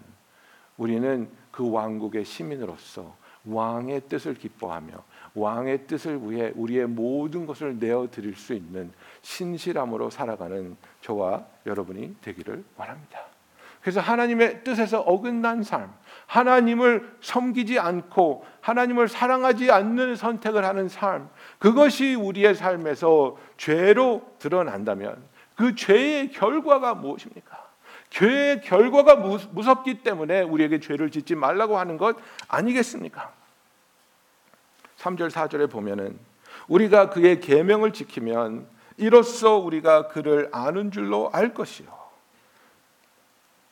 우리는 0.77 1.29
그 1.51 1.69
왕국의 1.69 2.23
시민으로서 2.25 3.15
왕의 3.45 4.01
뜻을 4.07 4.35
기뻐하며 4.35 4.93
왕의 5.35 5.87
뜻을 5.87 6.19
위해 6.29 6.51
우리의 6.55 6.87
모든 6.87 7.45
것을 7.45 7.77
내어 7.79 8.07
드릴 8.09 8.35
수 8.35 8.53
있는 8.53 8.91
신실함으로 9.21 10.09
살아가는 10.09 10.75
저와 11.01 11.45
여러분이 11.65 12.15
되기를 12.21 12.63
원합니다. 12.77 13.19
그래서 13.81 14.01
하나님의 14.01 14.63
뜻에서 14.65 14.99
어긋난 14.99 15.63
삶, 15.63 15.93
하나님을 16.27 17.17
섬기지 17.21 17.79
않고 17.79 18.45
하나님을 18.59 19.07
사랑하지 19.07 19.71
않는 19.71 20.17
선택을 20.17 20.65
하는 20.65 20.89
삶, 20.89 21.29
그것이 21.59 22.15
우리의 22.15 22.55
삶에서 22.55 23.37
죄로 23.55 24.29
드러난다면 24.37 25.23
그 25.59 25.75
죄의 25.75 26.31
결과가 26.31 26.93
무엇입니까? 26.93 27.67
죄의 28.11 28.61
결과가 28.61 29.17
무섭기 29.17 30.03
때문에 30.03 30.41
우리에게 30.43 30.79
죄를 30.79 31.11
짓지 31.11 31.35
말라고 31.35 31.77
하는 31.77 31.97
것 31.97 32.15
아니겠습니까? 32.47 33.33
3절 34.99 35.29
4절에 35.29 35.69
보면은 35.69 36.17
우리가 36.69 37.09
그의 37.09 37.41
계명을 37.41 37.91
지키면 37.91 38.69
이로써 38.95 39.57
우리가 39.57 40.07
그를 40.07 40.47
아는 40.53 40.91
줄로 40.91 41.29
알 41.33 41.53
것이요 41.53 41.87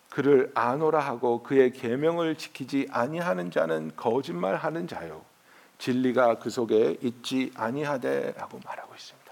그를 0.10 0.52
아노라 0.56 1.00
하고 1.00 1.42
그의 1.42 1.72
계명을 1.72 2.36
지키지 2.36 2.90
아니하는 2.92 3.50
자는 3.50 3.94
거짓말하는 3.96 4.90
자요 4.90 5.24
진리가 5.78 6.40
그 6.40 6.50
속에 6.50 6.98
있지 7.02 7.54
아니하되라고 7.56 8.60
말하고 8.66 8.94
있습니다. 8.94 9.27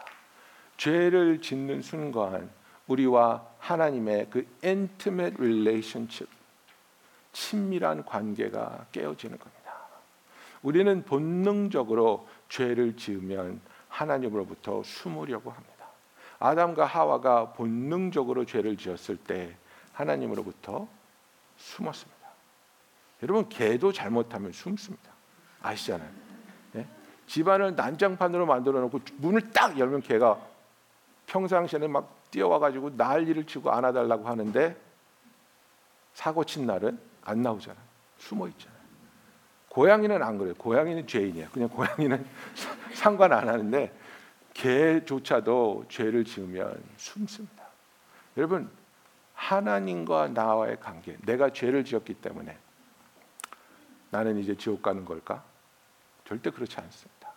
죄를 0.78 1.42
짓는 1.42 1.82
순간 1.82 2.50
우리와 2.88 3.46
하나님의 3.60 4.28
그 4.30 4.48
intimate 4.64 5.36
relationship, 5.38 6.30
친밀한 7.32 8.06
관계가 8.06 8.88
깨어지는 8.92 9.38
겁니다. 9.38 9.56
우리는 10.62 11.04
본능적으로 11.04 12.28
죄를 12.50 12.96
지으면 12.98 13.62
하나님으로부터 13.90 14.84
숨으려고 14.84 15.52
합니다. 15.52 15.86
아담과 16.40 16.86
하와가 16.86 17.54
본능적으로 17.54 18.46
죄를 18.46 18.78
지었을 18.78 19.18
때 19.18 19.56
하나님으로부터 19.94 20.88
숨었습니다. 21.58 22.16
여러분 23.24 23.48
개도 23.48 23.92
잘못하면 23.92 24.52
숨습니다. 24.52 25.12
아시잖아요. 25.62 26.10
네? 26.74 26.88
집안을 27.28 27.76
난장판으로 27.76 28.46
만들어 28.46 28.82
놓고 28.82 29.00
문을 29.18 29.52
딱 29.52 29.80
열면 29.80 30.02
개가 30.02 30.55
평상시에는 31.28 31.92
막 31.92 32.16
뛰어와 32.32 32.60
가지고 32.60 32.92
난리를 32.92 33.46
치고 33.46 33.72
안아달라고 33.72 34.28
하는데 34.28 34.76
사고 36.14 36.44
친 36.44 36.66
날은 36.66 37.00
안 37.24 37.42
나오잖아요. 37.42 37.84
숨어 38.18 38.48
있잖아요. 38.50 38.76
고양이는 39.70 40.24
안 40.24 40.38
그래요. 40.38 40.54
고양이는 40.58 41.06
죄인이에요. 41.06 41.50
그냥 41.50 41.70
고양이는 41.70 42.26
상관 42.94 43.34
안 43.34 43.50
하는데 43.50 43.92
개조차도 44.54 45.86
죄를 45.90 46.24
지으면 46.24 46.82
숨습니다. 46.96 47.66
여러분 48.38 48.70
하나님과 49.34 50.30
나와의 50.30 50.80
관계, 50.80 51.18
내가 51.26 51.52
죄를 51.52 51.84
지었기 51.84 52.16
때문에 52.16 52.58
나는 54.10 54.38
이제 54.38 54.56
지옥 54.56 54.82
가는 54.82 55.04
걸까? 55.04 55.44
절대 56.26 56.50
그렇지 56.50 56.80
않습니다. 56.80 57.30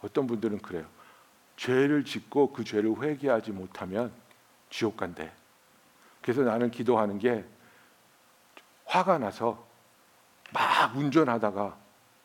어떤 0.00 0.28
분들은 0.28 0.58
그래요. 0.58 0.86
죄를 1.56 2.04
짓고 2.04 2.52
그 2.52 2.64
죄를 2.64 2.94
회개하지 3.00 3.52
못하면 3.52 4.12
지옥 4.70 4.96
간대. 4.96 5.32
그래서 6.22 6.42
나는 6.42 6.70
기도하는 6.70 7.18
게 7.18 7.44
화가 8.84 9.18
나서 9.18 9.66
막 10.52 10.96
운전하다가 10.96 11.76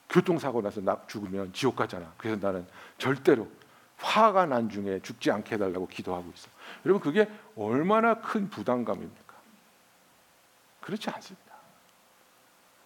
교통사고 0.09 0.61
나서 0.61 0.81
나 0.81 1.01
죽으면 1.07 1.53
지옥 1.53 1.75
가잖아. 1.75 2.13
그래서 2.17 2.45
나는 2.45 2.67
절대로 2.97 3.49
화가 3.97 4.47
난 4.47 4.69
중에 4.69 4.99
죽지 5.01 5.31
않게 5.31 5.55
해달라고 5.55 5.87
기도하고 5.87 6.31
있어. 6.35 6.49
여러분 6.85 7.01
그게 7.01 7.29
얼마나 7.55 8.19
큰 8.19 8.49
부담감입니까? 8.49 9.33
그렇지 10.81 11.09
않습니다. 11.09 11.51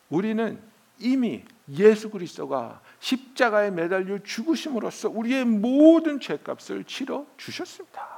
우리는 0.09 0.61
이미 0.99 1.43
예수 1.69 2.09
그리스도가 2.09 2.81
십자가에 2.99 3.71
매달려 3.71 4.19
죽으심으로써 4.23 5.09
우리의 5.09 5.45
모든 5.45 6.19
죄값을 6.19 6.83
치러 6.85 7.25
주셨습니다. 7.37 8.15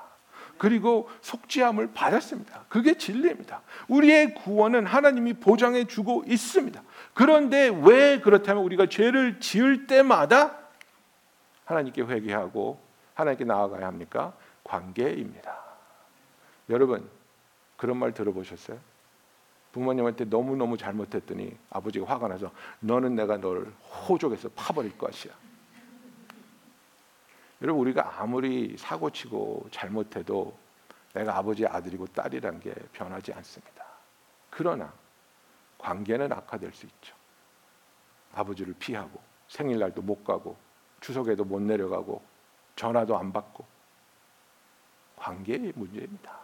그리고 0.58 1.10
속죄함을 1.22 1.94
받았습니다. 1.94 2.66
그게 2.68 2.98
진리입니다. 2.98 3.62
우리의 3.88 4.34
구원은 4.34 4.86
하나님이 4.86 5.34
보장해 5.34 5.86
주고 5.86 6.24
있습니다. 6.28 6.82
그런데 7.14 7.70
왜 7.84 8.20
그렇다면 8.20 8.64
우리가 8.64 8.88
죄를 8.88 9.40
지을 9.40 9.88
때마다 9.88 10.58
하나님께 11.66 12.02
회개하고 12.04 12.80
하나님께 13.14 13.46
나아가야 13.46 13.86
합니까? 13.88 14.34
관계입니다. 14.64 15.58
여러분 16.70 17.08
그런 17.78 17.98
말 17.98 18.14
들어보셨어요? 18.14 18.80
부모님한테 19.78 20.26
너무너무 20.26 20.76
잘못했더니 20.76 21.56
아버지가 21.70 22.08
화가 22.08 22.28
나서 22.28 22.52
너는 22.80 23.16
내가 23.16 23.38
너를 23.38 23.72
호족해서 24.08 24.50
파버릴 24.50 24.98
것이야. 24.98 25.34
여러분 27.62 27.82
우리가 27.82 28.20
아무리 28.20 28.76
사고치고 28.78 29.68
잘못해도 29.72 30.58
내가 31.14 31.38
아버지의 31.38 31.70
아들이고 31.70 32.08
딸이란 32.08 32.60
게 32.60 32.74
변하지 32.94 33.34
않습니다. 33.34 33.86
그러나 34.50 34.92
관계는 35.78 36.32
악화될 36.32 36.74
수 36.74 36.88
있죠. 36.88 37.16
아버지를 38.34 38.74
피하고 38.80 39.20
생일날도 39.48 40.02
못 40.02 40.24
가고 40.24 40.58
추석에도 41.02 41.44
못 41.44 41.62
내려가고 41.62 42.22
전화도 42.76 43.18
안 43.18 43.32
받고 43.32 43.66
관계의 45.18 45.74
문제입니다. 45.76 46.38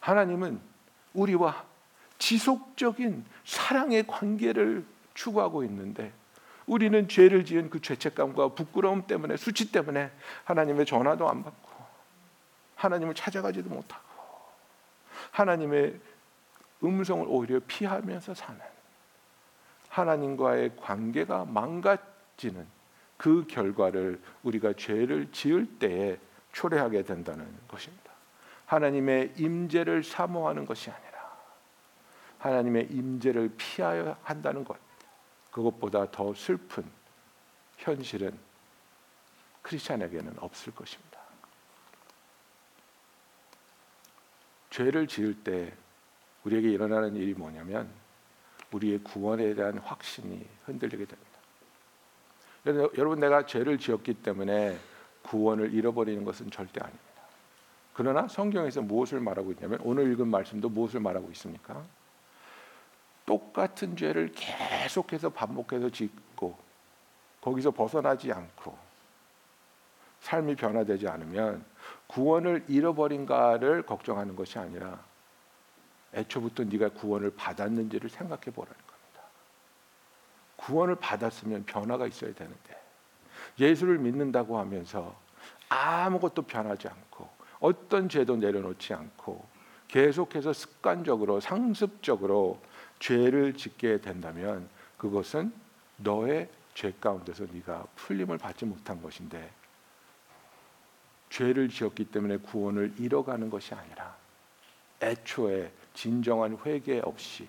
하나님은 0.00 0.60
우리와 1.14 1.64
지속적인 2.18 3.24
사랑의 3.44 4.06
관계를 4.06 4.84
추구하고 5.14 5.64
있는데 5.64 6.12
우리는 6.66 7.08
죄를 7.08 7.44
지은 7.44 7.70
그 7.70 7.80
죄책감과 7.80 8.48
부끄러움 8.48 9.06
때문에 9.06 9.36
수치 9.36 9.72
때문에 9.72 10.10
하나님의 10.44 10.84
전화도 10.84 11.28
안 11.28 11.42
받고 11.42 11.70
하나님을 12.76 13.14
찾아가지도 13.14 13.70
못하고 13.70 14.04
하나님의 15.30 15.98
음성을 16.84 17.26
오히려 17.28 17.60
피하면서 17.66 18.34
사는 18.34 18.60
하나님과의 19.88 20.76
관계가 20.76 21.46
망가지는 21.46 22.66
그 23.16 23.46
결과를 23.48 24.20
우리가 24.42 24.74
죄를 24.74 25.32
지을 25.32 25.78
때에 25.78 26.18
초래하게 26.52 27.02
된다는 27.02 27.46
것입니다. 27.66 28.12
하나님의 28.66 29.32
임재를 29.36 30.04
사모하는 30.04 30.66
것이 30.66 30.90
아니라 30.90 31.07
하나님의 32.38 32.88
임재를 32.90 33.52
피하여 33.56 34.16
한다는 34.22 34.64
것. 34.64 34.78
그것보다 35.50 36.10
더 36.10 36.34
슬픈 36.34 36.84
현실은 37.76 38.38
크리스천에게는 39.62 40.34
없을 40.38 40.74
것입니다. 40.74 41.18
죄를 44.70 45.06
지을 45.06 45.42
때 45.42 45.72
우리에게 46.44 46.70
일어나는 46.70 47.16
일이 47.16 47.34
뭐냐면 47.34 47.90
우리의 48.72 48.98
구원에 48.98 49.54
대한 49.54 49.78
확신이 49.78 50.46
흔들리게 50.64 51.04
됩니다. 51.04 51.28
여러분 52.96 53.18
내가 53.18 53.46
죄를 53.46 53.78
지었기 53.78 54.14
때문에 54.14 54.78
구원을 55.22 55.72
잃어버리는 55.72 56.24
것은 56.24 56.50
절대 56.50 56.80
아닙니다. 56.80 57.04
그러나 57.94 58.28
성경에서 58.28 58.82
무엇을 58.82 59.20
말하고 59.20 59.52
있냐면 59.52 59.80
오늘 59.82 60.12
읽은 60.12 60.28
말씀도 60.28 60.68
무엇을 60.68 61.00
말하고 61.00 61.30
있습니까? 61.32 61.84
똑같은 63.28 63.94
죄를 63.94 64.32
계속해서 64.32 65.28
반복해서 65.28 65.90
짓고 65.90 66.56
거기서 67.42 67.72
벗어나지 67.72 68.32
않고 68.32 68.74
삶이 70.20 70.56
변화되지 70.56 71.06
않으면 71.06 71.62
구원을 72.06 72.64
잃어버린가를 72.68 73.82
걱정하는 73.82 74.34
것이 74.34 74.58
아니라 74.58 74.98
애초부터 76.14 76.64
네가 76.64 76.88
구원을 76.88 77.34
받았는지를 77.36 78.08
생각해 78.08 78.44
보라는 78.44 78.74
겁니다. 78.74 79.22
구원을 80.56 80.94
받았으면 80.94 81.66
변화가 81.66 82.06
있어야 82.06 82.32
되는데 82.32 82.82
예수를 83.60 83.98
믿는다고 83.98 84.58
하면서 84.58 85.14
아무것도 85.68 86.42
변하지 86.42 86.88
않고 86.88 87.28
어떤 87.60 88.08
죄도 88.08 88.36
내려놓지 88.36 88.94
않고 88.94 89.44
계속해서 89.88 90.54
습관적으로 90.54 91.40
상습적으로 91.40 92.62
죄를 92.98 93.54
짓게 93.54 94.00
된다면 94.00 94.68
그것은 94.96 95.52
너의 95.96 96.48
죄 96.74 96.92
가운데서 97.00 97.46
네가 97.52 97.86
풀림을 97.96 98.38
받지 98.38 98.64
못한 98.64 99.02
것인데 99.02 99.50
죄를 101.30 101.68
지었기 101.68 102.06
때문에 102.06 102.38
구원을 102.38 102.94
잃어가는 102.98 103.50
것이 103.50 103.74
아니라 103.74 104.16
애초에 105.02 105.70
진정한 105.94 106.58
회개 106.64 107.00
없이 107.04 107.48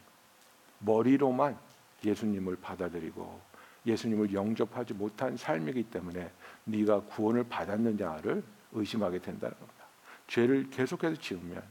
머리로만 0.80 1.58
예수님을 2.04 2.58
받아들이고 2.58 3.40
예수님을 3.86 4.34
영접하지 4.34 4.94
못한 4.94 5.38
삶이기 5.38 5.84
때문에 5.84 6.32
네가 6.66 7.02
구원을 7.02 7.46
받았느냐를 7.46 8.44
의심하게 8.74 9.20
된다는 9.20 9.58
겁니다. 9.58 9.86
죄를 10.28 10.70
계속해서 10.70 11.20
지으면 11.20 11.64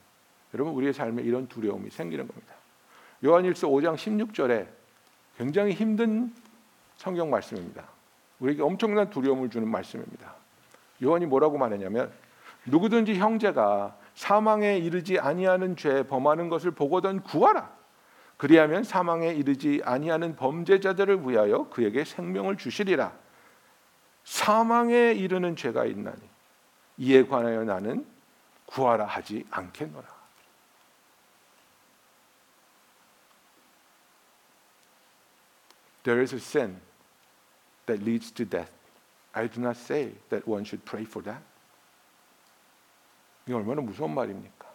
여러분 0.54 0.74
우리의 0.74 0.92
삶에 0.92 1.22
이런 1.22 1.46
두려움이 1.46 1.90
생기는 1.90 2.26
겁니다. 2.26 2.54
요한일서 3.24 3.68
5장 3.68 3.96
16절에 3.96 4.66
굉장히 5.36 5.72
힘든 5.72 6.32
성경 6.96 7.30
말씀입니다. 7.30 7.84
우리에게 8.40 8.62
엄청난 8.62 9.10
두려움을 9.10 9.50
주는 9.50 9.68
말씀입니다. 9.68 10.34
요한이 11.02 11.26
뭐라고 11.26 11.58
말하냐면 11.58 12.12
누구든지 12.66 13.16
형제가 13.16 13.96
사망에 14.14 14.78
이르지 14.78 15.18
아니하는 15.18 15.76
죄 15.76 16.02
범하는 16.02 16.48
것을 16.48 16.72
보거든 16.72 17.20
구하라. 17.20 17.70
그리하면 18.36 18.84
사망에 18.84 19.28
이르지 19.28 19.82
아니하는 19.84 20.36
범죄자들을 20.36 21.28
위하여 21.28 21.68
그에게 21.70 22.04
생명을 22.04 22.56
주시리라. 22.56 23.12
사망에 24.24 25.12
이르는 25.12 25.56
죄가 25.56 25.86
있나니 25.86 26.20
이에 26.98 27.26
관하여 27.26 27.64
나는 27.64 28.06
구하라 28.66 29.06
하지 29.06 29.44
않겠노라. 29.50 30.17
There 36.04 36.22
is 36.22 36.32
a 36.34 36.40
sin 36.40 36.80
that 37.86 38.02
leads 38.02 38.30
to 38.32 38.44
death. 38.44 38.70
I 39.34 39.48
do 39.48 39.60
not 39.60 39.76
say 39.76 40.12
that 40.30 40.46
one 40.48 40.64
should 40.64 40.84
pray 40.84 41.04
for 41.04 41.22
that. 41.24 41.42
이게 43.46 43.54
얼마나 43.54 43.80
무서운 43.80 44.14
말입니까? 44.14 44.68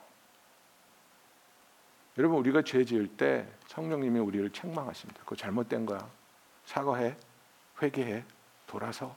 여러분 2.17 2.37
우리가 2.39 2.61
죄 2.61 2.85
지을 2.85 3.07
때 3.17 3.47
성령님이 3.67 4.19
우리를 4.19 4.49
책망하십니다. 4.51 5.21
그거 5.21 5.35
잘못된 5.35 5.85
거야. 5.85 6.07
사과해, 6.65 7.15
회개해, 7.81 8.23
돌아서. 8.67 9.15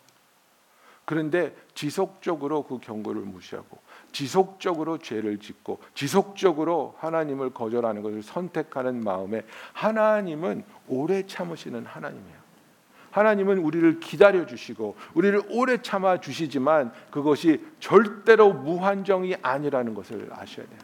그런데 1.07 1.55
지속적으로 1.75 2.65
그 2.65 2.79
경고를 2.79 3.23
무시하고 3.23 3.79
지속적으로 4.13 4.99
죄를 4.99 5.39
짓고 5.39 5.81
지속적으로 5.95 6.97
하나님을 6.99 7.55
거절하는 7.55 8.03
것을 8.03 8.23
선택하는 8.23 9.03
마음에 9.03 9.43
하나님은 9.73 10.65
오래 10.89 11.25
참으시는 11.25 11.87
하나님이에요. 11.87 12.47
하나님은 13.13 13.59
우리를 13.59 14.01
기다려 14.01 14.47
주시고 14.47 14.97
우리를 15.15 15.43
오래 15.51 15.81
참아 15.81 16.21
주시지만 16.21 16.93
그것이 17.11 17.65
절대로 17.79 18.53
무한정이 18.53 19.37
아니라는 19.41 19.95
것을 19.95 20.29
아셔야 20.33 20.67
돼요. 20.67 20.81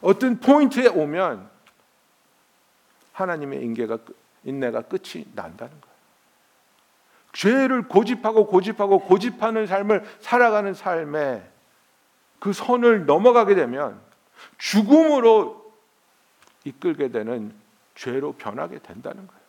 어떤 0.00 0.40
포인트에 0.40 0.88
오면 0.88 1.48
하나님의 3.12 3.62
인계가 3.62 3.98
인내가 4.42 4.82
끝이 4.82 5.24
난다는 5.34 5.80
거예요. 5.80 5.89
죄를 7.32 7.88
고집하고 7.88 8.46
고집하고 8.46 9.00
고집하는 9.00 9.66
삶을 9.66 10.04
살아가는 10.20 10.74
삶에 10.74 11.48
그 12.38 12.52
선을 12.52 13.06
넘어가게 13.06 13.54
되면 13.54 14.00
죽음으로 14.58 15.72
이끌게 16.64 17.08
되는 17.08 17.54
죄로 17.94 18.32
변하게 18.32 18.78
된다는 18.78 19.26
거예요. 19.26 19.40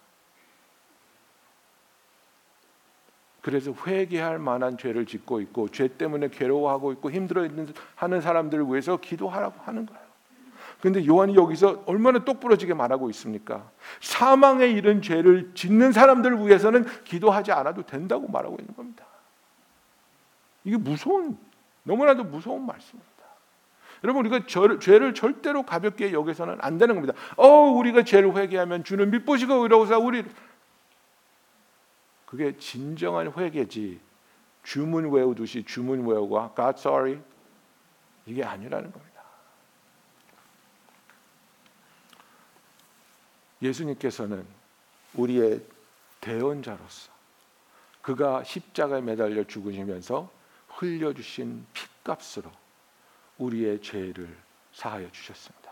그래서 3.41 3.73
회개할 3.87 4.37
만한 4.37 4.77
죄를 4.77 5.05
짓고 5.05 5.41
있고 5.41 5.69
죄 5.69 5.87
때문에 5.87 6.29
괴로워하고 6.29 6.91
있고 6.93 7.09
힘들어 7.09 7.45
있는 7.45 7.73
하는 7.95 8.21
사람들을 8.21 8.65
위해서 8.67 8.97
기도하라고 8.97 9.59
하는 9.63 9.85
거예요. 9.87 10.10
근데 10.81 11.05
요한이 11.05 11.35
여기서 11.35 11.83
얼마나 11.85 12.25
똑부러지게 12.25 12.73
말하고 12.73 13.09
있습니까? 13.11 13.69
사망에 13.99 14.67
이른 14.67 15.01
죄를 15.01 15.51
짓는 15.53 15.91
사람들을 15.91 16.45
위해서는 16.45 16.85
기도하지 17.03 17.51
않아도 17.51 17.83
된다고 17.83 18.27
말하고 18.27 18.57
있는 18.59 18.75
겁니다. 18.75 19.05
이게 20.63 20.77
무서운 20.77 21.37
너무나도 21.83 22.23
무서운 22.23 22.65
말씀입니다. 22.65 23.11
여러분 24.03 24.25
우리가 24.25 24.45
저, 24.47 24.79
죄를 24.79 25.13
절대로 25.13 25.63
가볍게 25.63 26.11
여기서는 26.11 26.57
안 26.59 26.79
되는 26.79 26.95
겁니다. 26.95 27.13
어 27.37 27.47
우리가 27.47 28.03
죄를 28.03 28.35
회개하면 28.35 28.83
주는 28.83 29.11
믿보시고 29.11 29.53
의로우사 29.53 29.99
우리 29.99 30.23
그게 32.25 32.55
진정한 32.57 33.31
회개지. 33.35 33.99
주문 34.63 35.11
외우듯이 35.11 35.63
주문 35.63 36.05
외우고 36.05 36.53
God 36.55 36.79
sorry 36.79 37.19
이게 38.25 38.43
아니라는 38.43 38.91
겁니다. 38.91 39.10
예수님께서는 43.61 44.45
우리의 45.15 45.61
대언자로서 46.19 47.11
그가 48.01 48.43
십자가에 48.43 49.01
매달려 49.01 49.43
죽으시면서 49.43 50.29
흘려주신 50.67 51.65
피값으로 51.73 52.49
우리의 53.37 53.81
죄를 53.81 54.35
사하여 54.73 55.11
주셨습니다. 55.11 55.71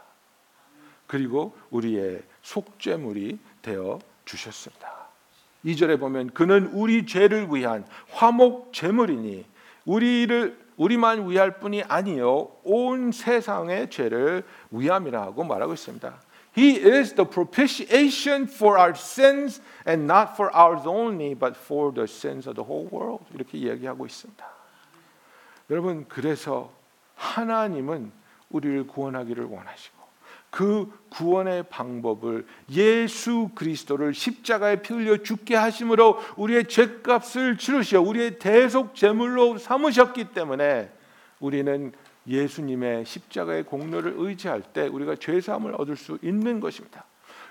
그리고 1.08 1.58
우리의 1.71 2.21
속죄물이 2.43 3.39
되어 3.62 3.99
주셨습니다. 4.25 5.08
2절에 5.65 5.99
보면 5.99 6.30
그는 6.32 6.67
우리 6.67 7.06
죄를 7.06 7.47
위한 7.52 7.86
화목 8.12 8.73
제물이니 8.73 9.45
우리를 9.86 10.69
우리만 10.78 11.30
위할 11.30 11.60
뿐이 11.60 11.84
아니요 11.84 12.52
온 12.63 13.12
세상의 13.12 13.89
죄를 13.89 14.45
위함이라고 14.71 15.43
말하고 15.43 15.73
있습니다. 15.73 16.21
He 16.55 16.75
is 16.75 17.13
the 17.13 17.25
propitiation 17.25 18.47
for 18.47 18.77
our 18.77 18.95
sins 18.95 19.62
and 19.85 20.05
not 20.07 20.35
for 20.35 20.49
ours 20.55 20.85
only 20.85 21.33
but 21.35 21.55
for 21.55 21.93
the 21.93 22.07
sins 22.07 22.47
of 22.47 22.55
the 22.55 22.65
whole 22.65 22.89
world. 22.91 23.23
이렇게 23.33 23.57
이야기하고 23.57 24.05
있습니다. 24.05 24.45
여러분 25.69 26.05
그래서 26.07 26.71
하나님은 27.15 28.12
우리를 28.49 28.88
구원하기를 28.88 29.45
원하시고 29.45 29.99
그 30.49 30.91
구원의 31.09 31.63
방법을 31.69 32.47
예수 32.71 33.49
그리스도를 33.53 34.13
십자가에 34.13 34.81
피 34.81 34.93
흘려 34.93 35.17
죽게 35.17 35.55
하심으로 35.55 36.19
우리의 36.38 36.67
죄값을 36.67 37.57
치르시어 37.57 38.01
우리의 38.01 38.39
대속 38.39 38.95
제물로 38.95 39.57
삼으셨기 39.57 40.33
때문에 40.33 40.91
우리는 41.39 41.93
예수님의 42.29 43.05
십자가의 43.05 43.63
공로를 43.63 44.13
의지할 44.17 44.61
때 44.61 44.87
우리가 44.87 45.15
죄 45.15 45.41
사함을 45.41 45.73
얻을 45.77 45.95
수 45.97 46.19
있는 46.21 46.59
것입니다. 46.59 47.05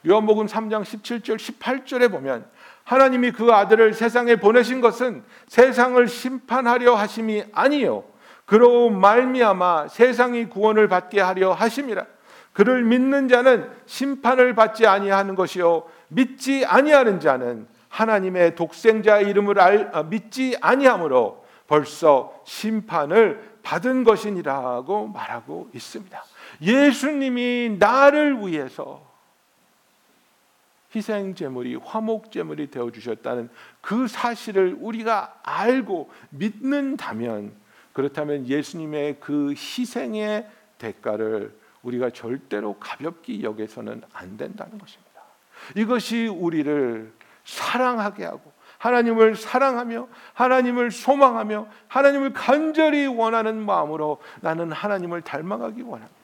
요한복음 0.07 0.47
3장 0.47 0.83
17절 0.83 1.37
18절에 1.37 2.11
보면 2.11 2.47
하나님이 2.85 3.33
그 3.33 3.53
아들을 3.53 3.93
세상에 3.93 4.37
보내신 4.37 4.81
것은 4.81 5.25
세상을 5.49 6.07
심판하려 6.07 6.95
하심이 6.95 7.45
아니요 7.53 8.05
그로 8.47 8.89
말미암아 8.89 9.89
세상이 9.89 10.49
구원을 10.49 10.89
받게 10.89 11.21
하려 11.21 11.53
하심이라. 11.53 12.07
그를 12.55 12.83
믿는 12.83 13.29
자는 13.29 13.71
심판을 13.87 14.55
받지 14.55 14.87
아니하는 14.87 15.35
것이요 15.35 15.85
믿지 16.09 16.65
아니하는 16.65 17.21
자는 17.21 17.67
하나님의 17.89 18.55
독생자 18.55 19.21
이름을 19.21 19.61
알, 19.61 19.91
아, 19.93 20.03
믿지 20.03 20.57
아니하므로 20.61 21.45
벌써 21.67 22.33
심판을 22.45 23.58
받은 23.69 24.03
것이니라고 24.03 25.09
말하고 25.09 25.69
있습니다. 25.75 26.25
예수님이 26.63 27.77
나를 27.79 28.39
위해서 28.39 29.07
희생 30.97 31.35
제물이 31.35 31.75
화목 31.75 32.33
제물이 32.33 32.71
되어 32.71 32.91
주셨다는 32.91 33.51
그 33.83 34.09
사실을 34.09 34.75
우리가 34.81 35.41
알고 35.43 36.11
믿는다면 36.31 37.53
그렇다면 37.93 38.49
예수님의 38.49 39.21
그 39.21 39.51
희생의 39.51 40.49
대가를 40.79 41.55
우리가 41.83 42.09
절대로 42.09 42.79
가볍게 42.79 43.43
여겨서는 43.43 44.01
안 44.15 44.39
된다는 44.39 44.79
것입니다. 44.79 45.21
이것이 45.77 46.27
우리를 46.27 47.13
사랑하게 47.45 48.25
하고 48.25 48.51
하나님을 48.79 49.37
사랑하며 49.37 50.07
하나님을 50.35 50.91
소망하며 50.91 51.67
하나님을 51.89 52.33
간절히 52.33 53.07
원하는 53.07 53.65
마음으로 53.65 54.19
나는 54.41 54.73
하나님을 54.73 55.23
닮아가기 55.23 55.83
원합니다. 55.83 56.19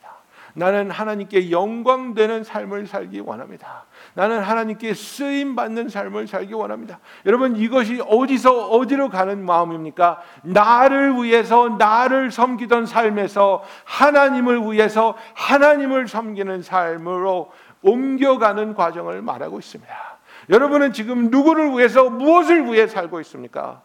나는 0.57 0.89
하나님께 0.91 1.51
영광되는 1.51 2.45
삶을 2.45 2.87
살기 2.87 3.21
원합니다. 3.21 3.87
나는 4.15 4.41
하나님께 4.41 4.95
쓰임 4.95 5.57
받는 5.57 5.89
삶을 5.89 6.29
살기 6.29 6.55
원합니다. 6.55 7.01
여러분 7.27 7.57
이것이 7.57 8.01
어디서 8.07 8.69
어디로 8.69 9.09
가는 9.09 9.45
마음입니까? 9.45 10.23
나를 10.43 11.15
위해서 11.15 11.71
나를 11.71 12.31
섬기던 12.31 12.87
삶에서 12.87 13.65
하나님을 13.85 14.61
위해서 14.73 15.17
하나님을 15.35 16.07
섬기는 16.07 16.63
삶으로 16.63 17.51
옮겨가는 17.83 18.75
과정을 18.75 19.23
말하고 19.23 19.59
있습니다. 19.59 20.15
여러분은 20.49 20.93
지금 20.93 21.31
누구를 21.31 21.71
위해서 21.71 22.09
무엇을 22.11 22.67
위해 22.67 22.87
살고 22.87 23.21
있습니까? 23.21 23.83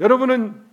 여러분은 0.00 0.66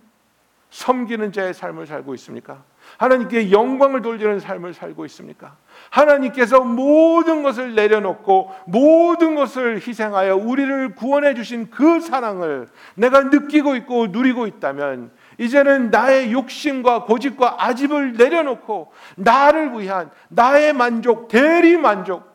섬기는 0.74 1.30
자의 1.30 1.54
삶을 1.54 1.86
살고 1.86 2.14
있습니까? 2.14 2.64
하나님께 2.96 3.52
영광을 3.52 4.02
돌리는 4.02 4.40
삶을 4.40 4.74
살고 4.74 5.04
있습니까? 5.06 5.56
하나님께서 5.88 6.60
모든 6.64 7.44
것을 7.44 7.76
내려놓고 7.76 8.52
모든 8.66 9.36
것을 9.36 9.76
희생하여 9.76 10.34
우리를 10.34 10.96
구원해 10.96 11.34
주신 11.34 11.70
그 11.70 12.00
사랑을 12.00 12.66
내가 12.96 13.20
느끼고 13.20 13.76
있고 13.76 14.08
누리고 14.08 14.48
있다면 14.48 15.12
이제는 15.38 15.90
나의 15.90 16.32
욕심과 16.32 17.04
고집과 17.04 17.64
아집을 17.64 18.14
내려놓고 18.14 18.92
나를 19.14 19.78
위한 19.78 20.10
나의 20.28 20.72
만족, 20.72 21.28
대리 21.28 21.76
만족. 21.76 22.33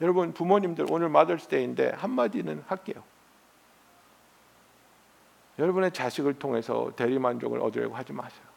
여러분 0.00 0.32
부모님들 0.32 0.86
오늘 0.90 1.08
마더스데이인데 1.08 1.90
한마디는 1.96 2.64
할게요. 2.66 3.02
여러분의 5.58 5.92
자식을 5.92 6.38
통해서 6.38 6.90
대리 6.96 7.18
만족을 7.18 7.60
얻으려고 7.60 7.94
하지 7.94 8.12
마세요. 8.12 8.50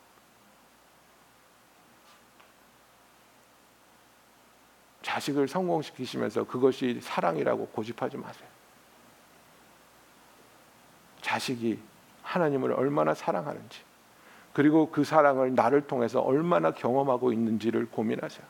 자식을 5.02 5.48
성공시키시면서 5.50 6.46
그것이 6.46 7.00
사랑이라고 7.02 7.68
고집하지 7.68 8.18
마세요. 8.18 8.48
자식이 11.22 11.80
하나님을 12.24 12.72
얼마나 12.72 13.14
사랑하는지, 13.14 13.82
그리고 14.54 14.90
그 14.90 15.04
사랑을 15.04 15.56
나를 15.56 15.88
통해서 15.88 16.22
얼마나 16.22 16.72
경험하고 16.72 17.34
있는지를 17.34 17.90
고민하세요. 17.92 18.46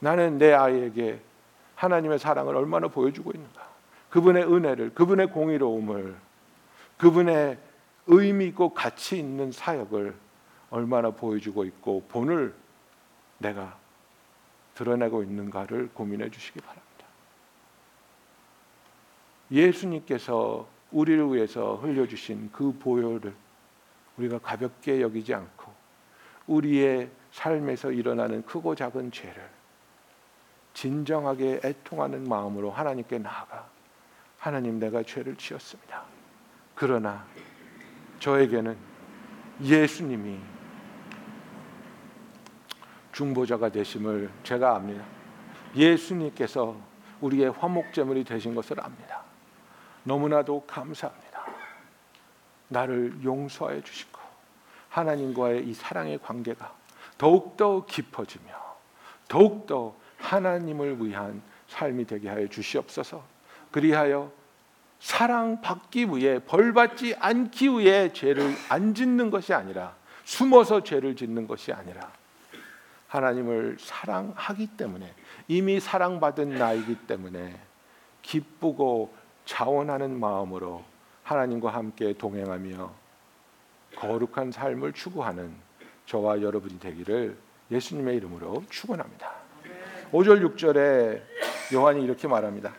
나는 0.00 0.38
내 0.38 0.52
아이에게 0.52 1.20
하나님의 1.78 2.18
사랑을 2.18 2.56
얼마나 2.56 2.88
보여주고 2.88 3.30
있는가? 3.30 3.68
그분의 4.10 4.44
은혜를, 4.52 4.94
그분의 4.94 5.30
공의로움을 5.30 6.16
그분의 6.96 7.56
의미 8.08 8.46
있고 8.46 8.74
가치 8.74 9.18
있는 9.18 9.52
사역을 9.52 10.14
얼마나 10.70 11.10
보여주고 11.10 11.64
있고 11.64 12.04
본을 12.08 12.52
내가 13.38 13.78
드러내고 14.74 15.22
있는가를 15.22 15.90
고민해 15.94 16.30
주시기 16.30 16.60
바랍니다. 16.60 16.86
예수님께서 19.52 20.66
우리를 20.90 21.32
위해서 21.32 21.76
흘려주신 21.76 22.50
그 22.52 22.76
보혈을 22.78 23.32
우리가 24.16 24.38
가볍게 24.38 25.00
여기지 25.00 25.32
않고 25.32 25.72
우리의 26.48 27.08
삶에서 27.30 27.92
일어나는 27.92 28.42
크고 28.44 28.74
작은 28.74 29.12
죄를 29.12 29.57
진정하게 30.78 31.60
애통하는 31.64 32.28
마음으로 32.28 32.70
하나님께 32.70 33.18
나아가 33.18 33.68
하나님 34.38 34.78
내가 34.78 35.02
죄를 35.02 35.34
지었습니다. 35.34 36.04
그러나 36.76 37.26
저에게는 38.20 38.76
예수님이 39.60 40.38
중보자가 43.10 43.70
되심을 43.70 44.30
제가 44.44 44.76
압니다. 44.76 45.04
예수님께서 45.74 46.76
우리의 47.22 47.50
화목제물이 47.50 48.22
되신 48.22 48.54
것을 48.54 48.80
압니다. 48.80 49.22
너무나도 50.04 50.64
감사합니다. 50.68 51.44
나를 52.68 53.24
용서해 53.24 53.82
주시고 53.82 54.20
하나님과의 54.90 55.68
이 55.68 55.74
사랑의 55.74 56.20
관계가 56.20 56.72
더욱더 57.18 57.84
깊어지며 57.84 58.46
더욱더 59.26 59.96
하나님을 60.18 61.04
위한 61.04 61.42
삶이 61.68 62.06
되게 62.06 62.28
하여 62.28 62.46
주시옵소서. 62.48 63.22
그리하여 63.70 64.30
사랑받기 65.00 66.06
위해 66.06 66.40
벌받지 66.40 67.14
않기 67.18 67.70
위해 67.70 68.12
죄를 68.12 68.54
안 68.68 68.94
짓는 68.94 69.30
것이 69.30 69.54
아니라 69.54 69.94
숨어서 70.24 70.82
죄를 70.82 71.14
짓는 71.16 71.46
것이 71.46 71.72
아니라 71.72 72.10
하나님을 73.06 73.76
사랑하기 73.80 74.76
때문에 74.76 75.14
이미 75.46 75.80
사랑받은 75.80 76.50
나이기 76.50 76.96
때문에 77.06 77.58
기쁘고 78.22 79.14
자원하는 79.46 80.18
마음으로 80.18 80.84
하나님과 81.22 81.70
함께 81.70 82.12
동행하며 82.12 82.92
거룩한 83.96 84.52
삶을 84.52 84.92
추구하는 84.92 85.54
저와 86.06 86.42
여러분이 86.42 86.78
되기를 86.80 87.38
예수님의 87.70 88.16
이름으로 88.16 88.64
축원합니다. 88.68 89.47
5절 90.12 90.56
6절에 90.56 91.20
요한이 91.74 92.02
이렇게 92.02 92.28
말합니다. 92.28 92.72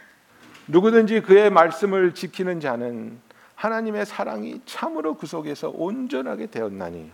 누구든지 0.68 1.22
그의 1.22 1.50
말씀을 1.50 2.14
지키는 2.14 2.60
자는 2.60 3.20
하나님의 3.56 4.06
사랑이 4.06 4.62
참으로 4.66 5.16
그 5.16 5.28
속에서 5.28 5.70
온전하게 5.70 6.48
되었나니 6.48 7.12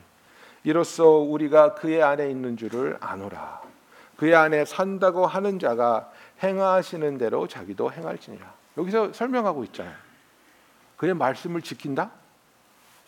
이로써 0.63 1.06
우리가 1.08 1.75
그의 1.75 2.04
안에 2.04 2.30
있는 2.30 2.58
줄을 2.58 2.97
아노라. 2.99 3.62
그의 4.17 4.36
안에 4.36 4.65
산다고 4.65 5.25
하는 5.25 5.60
자가 5.60 6.12
행하시는 6.41 7.17
대로 7.17 7.47
자기도 7.47 7.91
행할지니라. 7.91 8.54
여기서 8.78 9.13
설명하고 9.13 9.63
있잖아요. 9.65 9.95
그의 10.97 11.13
말씀을 11.13 11.62
지킨다? 11.62 12.12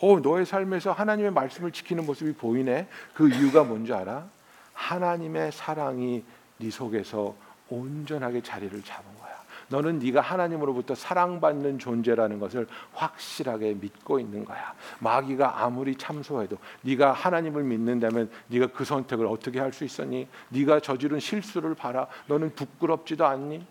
어, 0.00 0.20
너의 0.20 0.46
삶에서 0.46 0.92
하나님의 0.92 1.32
말씀을 1.32 1.72
지키는 1.72 2.06
모습이 2.06 2.34
보이네. 2.34 2.88
그 3.14 3.28
이유가 3.28 3.64
뭔지 3.64 3.92
알아? 3.92 4.26
하나님의 4.72 5.52
사랑이 5.52 6.24
네 6.58 6.70
속에서 6.70 7.34
온전하게 7.70 8.42
자리를 8.42 8.82
잡은 8.82 9.04
거야. 9.18 9.38
너는 9.70 9.98
네가 9.98 10.22
하나님으로부터 10.22 10.94
사랑받는 10.94 11.78
존재라는 11.78 12.38
것을 12.38 12.66
확실하게 12.94 13.74
믿고 13.74 14.18
있는 14.18 14.44
거야. 14.44 14.74
마귀가 15.00 15.62
아무리 15.62 15.94
참소해도 15.94 16.56
네가 16.82 17.12
하나님을 17.12 17.64
믿는다면 17.64 18.30
네가 18.48 18.68
그 18.68 18.84
선택을 18.84 19.26
어떻게 19.26 19.60
할 19.60 19.72
수 19.72 19.84
있었니? 19.84 20.26
네가 20.48 20.80
저지른 20.80 21.20
실수를 21.20 21.74
봐라. 21.74 22.06
너는 22.28 22.54
부끄럽지도 22.54 23.26
않니? 23.26 23.66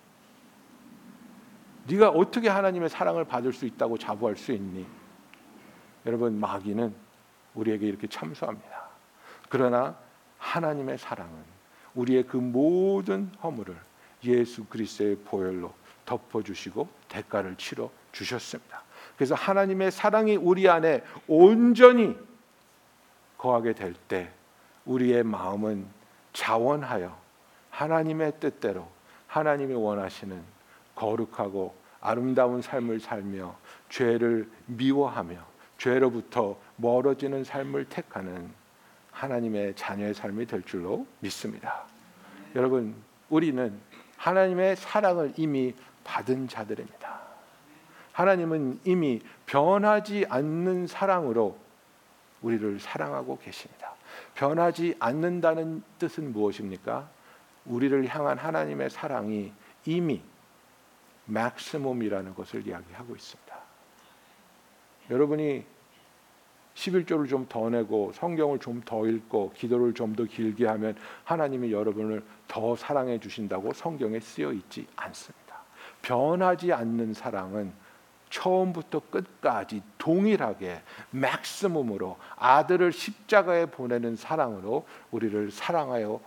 네가 1.88 2.10
어떻게 2.10 2.50
하나님의 2.50 2.90
사랑을 2.90 3.26
받을 3.26 3.52
수 3.54 3.66
있다고 3.66 3.98
자부할 3.98 4.36
수 4.36 4.52
있니? 4.52 4.86
여러분 6.06 6.40
마귀는 6.40 6.94
우리에게 7.56 7.88
이렇게 7.88 8.06
참소합니다. 8.08 8.88
그러나 9.50 9.98
하나님의 10.38 11.00
사랑은 11.00 11.57
우리의 11.98 12.24
그 12.24 12.38
모든 12.38 13.30
허물을 13.44 13.76
예수 14.24 14.66
그리스도의 14.66 15.18
보혈로 15.26 15.74
덮어 16.06 16.42
주시고 16.42 16.88
대가를 17.10 17.56
치러 17.58 17.90
주셨습니다. 18.12 18.84
그래서 19.16 19.36
하나님의 19.36 19.92
사랑이 19.92 20.36
우리 20.36 20.70
안에 20.70 21.04
온전히 21.28 22.16
거하게 23.38 23.74
될 23.74 23.94
때 24.08 24.32
우리의 24.86 25.24
마음은 25.24 25.86
자원하여 26.34 27.18
하나님의 27.72 28.40
뜻대로 28.40 28.88
하나님이 29.28 29.74
원하시는 29.74 30.42
거룩하고 30.96 31.76
아름다운 32.00 32.62
삶을 32.62 33.00
살며 33.00 33.56
죄를 33.90 34.50
미워하며 34.68 35.36
죄로부터 35.78 36.58
멀어지는 36.78 37.44
삶을 37.44 37.86
택하는 37.90 38.50
하나님의 39.18 39.76
자녀의 39.76 40.14
삶이 40.14 40.46
될 40.46 40.62
줄로 40.64 41.08
믿습니다. 41.20 41.84
여러분, 42.56 42.96
우리는 43.30 43.80
하나님의 44.18 44.76
사랑을 44.76 45.34
이미 45.38 45.74
받은 46.04 46.48
자들입니다. 46.48 47.20
하나님은 48.14 48.80
이미 48.86 49.22
변하지 49.46 50.26
않는 50.30 50.88
사랑으로 50.88 51.58
우리를 52.42 52.80
사랑하고 52.80 53.40
계십니다. 53.40 53.94
변하지 54.36 54.96
않는다는 55.00 55.84
뜻은 55.98 56.32
무엇입니까? 56.32 57.10
우리를 57.66 58.08
향한 58.08 58.38
하나님의 58.38 58.90
사랑이 58.90 59.52
이미 59.86 60.22
맥시멈이라는 61.26 62.36
것을 62.36 62.66
이야기하고 62.68 63.16
있습니다. 63.16 63.58
여러분이 65.10 65.66
11조를 66.78 67.28
좀 67.28 67.48
더 67.50 67.70
내고 67.70 68.12
성경을 68.14 68.60
좀 68.60 68.82
더 68.86 69.06
읽고 69.08 69.52
기도를 69.56 69.94
좀 69.94 70.16
더 70.16 70.24
길게 70.24 70.68
하면 70.68 70.96
하나님이 71.24 71.72
여러분을 71.72 72.24
더 72.48 72.76
사랑해 72.76 73.20
주신다고 73.20 73.74
성경에 73.74 74.20
쓰여 74.20 74.52
있지 74.54 74.88
않습니다. 74.96 75.58
변하지 76.02 76.72
않는 76.74 77.14
사랑은 77.14 77.74
처음부터 78.30 79.02
끝까지 79.10 79.82
동일하게 79.98 80.82
맥스멈으로 81.12 82.18
아들을 82.36 82.92
십자가에 82.92 83.66
보내는 83.68 84.16
사랑으로 84.16 84.86
우리를 85.12 85.50
사랑하여 85.50 86.20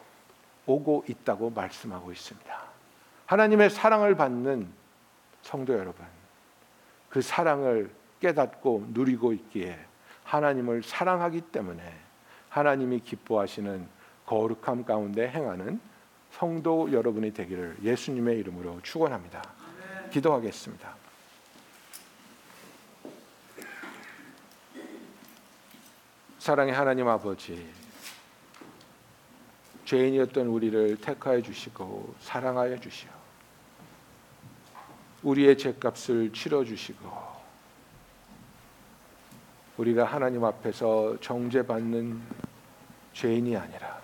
오고 0.67 1.05
있다고 1.09 1.51
말씀하고 1.51 2.11
있습니다. 2.11 2.63
하나님의 3.27 3.71
사랑을 3.71 4.15
받는 4.17 4.67
성도 5.43 5.75
여러분, 5.75 6.05
그 7.09 7.21
사랑을 7.23 7.91
깨닫고 8.21 8.87
누리고 8.89 9.33
있기에 9.33 9.79
하나님을 10.31 10.85
사랑하기 10.85 11.41
때문에 11.41 11.83
하나님이 12.51 13.01
기뻐하시는 13.01 13.87
거룩함 14.27 14.85
가운데 14.85 15.29
행하는 15.29 15.81
성도 16.31 16.93
여러분이 16.93 17.35
되기를 17.35 17.79
예수님의 17.83 18.39
이름으로 18.39 18.81
축원합니다. 18.83 19.43
기도하겠습니다. 20.13 20.95
사랑의 26.39 26.75
하나님 26.75 27.09
아버지, 27.09 27.69
죄인이었던 29.85 30.47
우리를 30.47 30.97
택하여 30.99 31.43
주시고 31.43 32.15
사랑하여 32.21 32.79
주시오. 32.79 33.11
우리의 35.25 35.59
죄값을 35.59 36.33
치러 36.33 36.65
주시고 36.65 37.40
우리가 39.81 40.05
하나님 40.05 40.45
앞에서 40.45 41.17
정죄받는 41.23 42.21
죄인이 43.15 43.57
아니라 43.57 43.99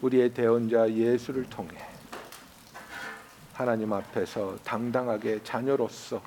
우리의 0.00 0.32
대언자 0.32 0.88
예수를 0.88 1.42
통해 1.50 1.76
하나님 3.52 3.92
앞에서 3.92 4.56
당당하게 4.58 5.42
자녀로서 5.42 6.22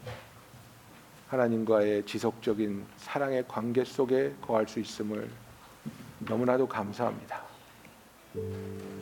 하나님과의 1.30 2.06
지속적인 2.06 2.86
사랑의 2.98 3.46
관계 3.48 3.86
속에 3.86 4.36
거할 4.42 4.68
수 4.68 4.82
있음을 4.82 5.30
너무나도 6.20 6.68
감사합니다. 6.68 7.42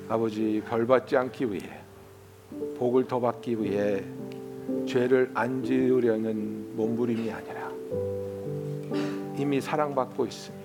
아버지 0.07 0.61
벌 0.69 0.85
받지 0.85 1.17
않기 1.17 1.51
위해 1.51 1.81
복을 2.77 3.07
더 3.07 3.19
받기 3.19 3.63
위해 3.63 4.03
죄를 4.87 5.31
안 5.33 5.63
지으려는 5.63 6.75
몸부림이 6.75 7.31
아니라 7.31 7.68
이미 9.39 9.61
사랑받고 9.61 10.25
있으며 10.25 10.57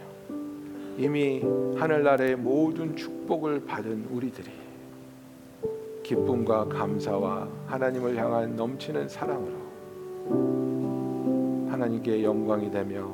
이미 0.99 1.41
하늘나라의 1.77 2.35
모든 2.35 2.97
축복을 2.97 3.65
받은 3.65 4.09
우리들이 4.11 4.51
기쁨과 6.03 6.67
감사와 6.67 7.49
하나님을 7.67 8.17
향한 8.17 8.57
넘치는 8.57 9.09
사랑으로 9.09 9.65
하나님께 11.71 12.25
영광이 12.25 12.71
되며 12.73 13.09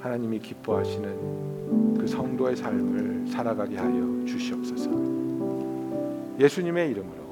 하나님이 0.00 0.38
기뻐하시는 0.38 1.98
그 1.98 2.06
성도의 2.06 2.56
삶을 2.56 3.28
살아가게 3.28 3.76
하여 3.76 4.24
주시옵소서. 4.26 4.90
예수님의 6.40 6.90
이름으로 6.90 7.22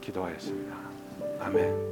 기도하였습니다. 0.00 0.76
아멘. 1.40 1.89